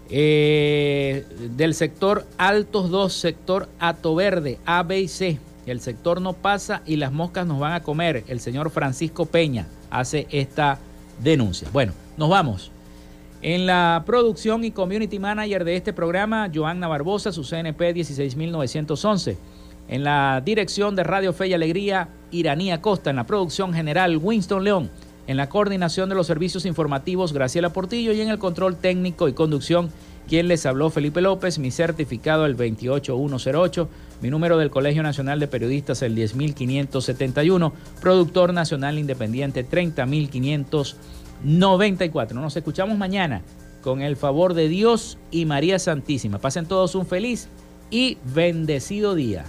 Eh, 0.08 1.26
del 1.56 1.74
sector 1.74 2.26
Altos 2.38 2.90
2, 2.90 3.12
sector 3.12 3.68
Ato 3.78 4.14
Verde, 4.14 4.58
A, 4.64 4.82
B 4.82 5.00
y 5.00 5.08
C. 5.08 5.38
El 5.66 5.80
sector 5.80 6.20
no 6.20 6.32
pasa 6.32 6.82
y 6.86 6.96
las 6.96 7.12
moscas 7.12 7.46
nos 7.46 7.58
van 7.58 7.72
a 7.72 7.82
comer. 7.82 8.24
El 8.28 8.40
señor 8.40 8.70
Francisco 8.70 9.26
Peña 9.26 9.66
hace 9.90 10.28
esta 10.30 10.78
denuncia. 11.22 11.68
Bueno, 11.72 11.92
nos 12.16 12.28
vamos. 12.30 12.70
En 13.42 13.66
la 13.66 14.02
producción 14.06 14.64
y 14.64 14.70
community 14.70 15.18
manager 15.18 15.64
de 15.64 15.76
este 15.76 15.92
programa, 15.92 16.50
Joanna 16.52 16.88
Barbosa, 16.88 17.32
su 17.32 17.42
CNP 17.42 17.92
16911. 17.92 19.36
En 19.88 20.04
la 20.04 20.42
dirección 20.44 20.96
de 20.96 21.04
Radio 21.04 21.32
Fe 21.32 21.48
y 21.48 21.54
Alegría, 21.54 22.08
Iranía 22.30 22.80
Costa. 22.80 23.10
En 23.10 23.16
la 23.16 23.26
producción 23.26 23.72
general, 23.74 24.16
Winston 24.16 24.64
León. 24.64 24.90
En 25.26 25.36
la 25.36 25.48
coordinación 25.48 26.08
de 26.08 26.14
los 26.14 26.26
servicios 26.26 26.64
informativos, 26.64 27.32
Graciela 27.32 27.70
Portillo. 27.72 28.12
Y 28.12 28.20
en 28.20 28.30
el 28.30 28.38
control 28.38 28.76
técnico 28.76 29.28
y 29.28 29.32
conducción, 29.32 29.90
quien 30.28 30.48
les 30.48 30.66
habló, 30.66 30.90
Felipe 30.90 31.20
López. 31.20 31.58
Mi 31.58 31.70
certificado, 31.70 32.46
el 32.46 32.56
28108. 32.56 33.88
Mi 34.22 34.30
número 34.30 34.56
del 34.58 34.70
Colegio 34.70 35.02
Nacional 35.02 35.38
de 35.40 35.48
Periodistas, 35.48 36.02
el 36.02 36.14
10571. 36.14 37.72
Productor 38.00 38.52
Nacional 38.52 38.98
Independiente, 38.98 39.64
30594. 39.64 42.40
Nos 42.40 42.56
escuchamos 42.56 42.98
mañana 42.98 43.42
con 43.82 44.02
el 44.02 44.16
favor 44.16 44.54
de 44.54 44.68
Dios 44.68 45.18
y 45.30 45.44
María 45.44 45.78
Santísima. 45.78 46.38
Pasen 46.38 46.66
todos 46.66 46.96
un 46.96 47.06
feliz 47.06 47.48
y 47.90 48.18
bendecido 48.34 49.14
día. 49.14 49.44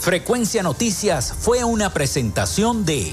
Frecuencia 0.00 0.62
Noticias 0.62 1.34
fue 1.38 1.62
una 1.62 1.92
presentación 1.92 2.86
de 2.86 3.12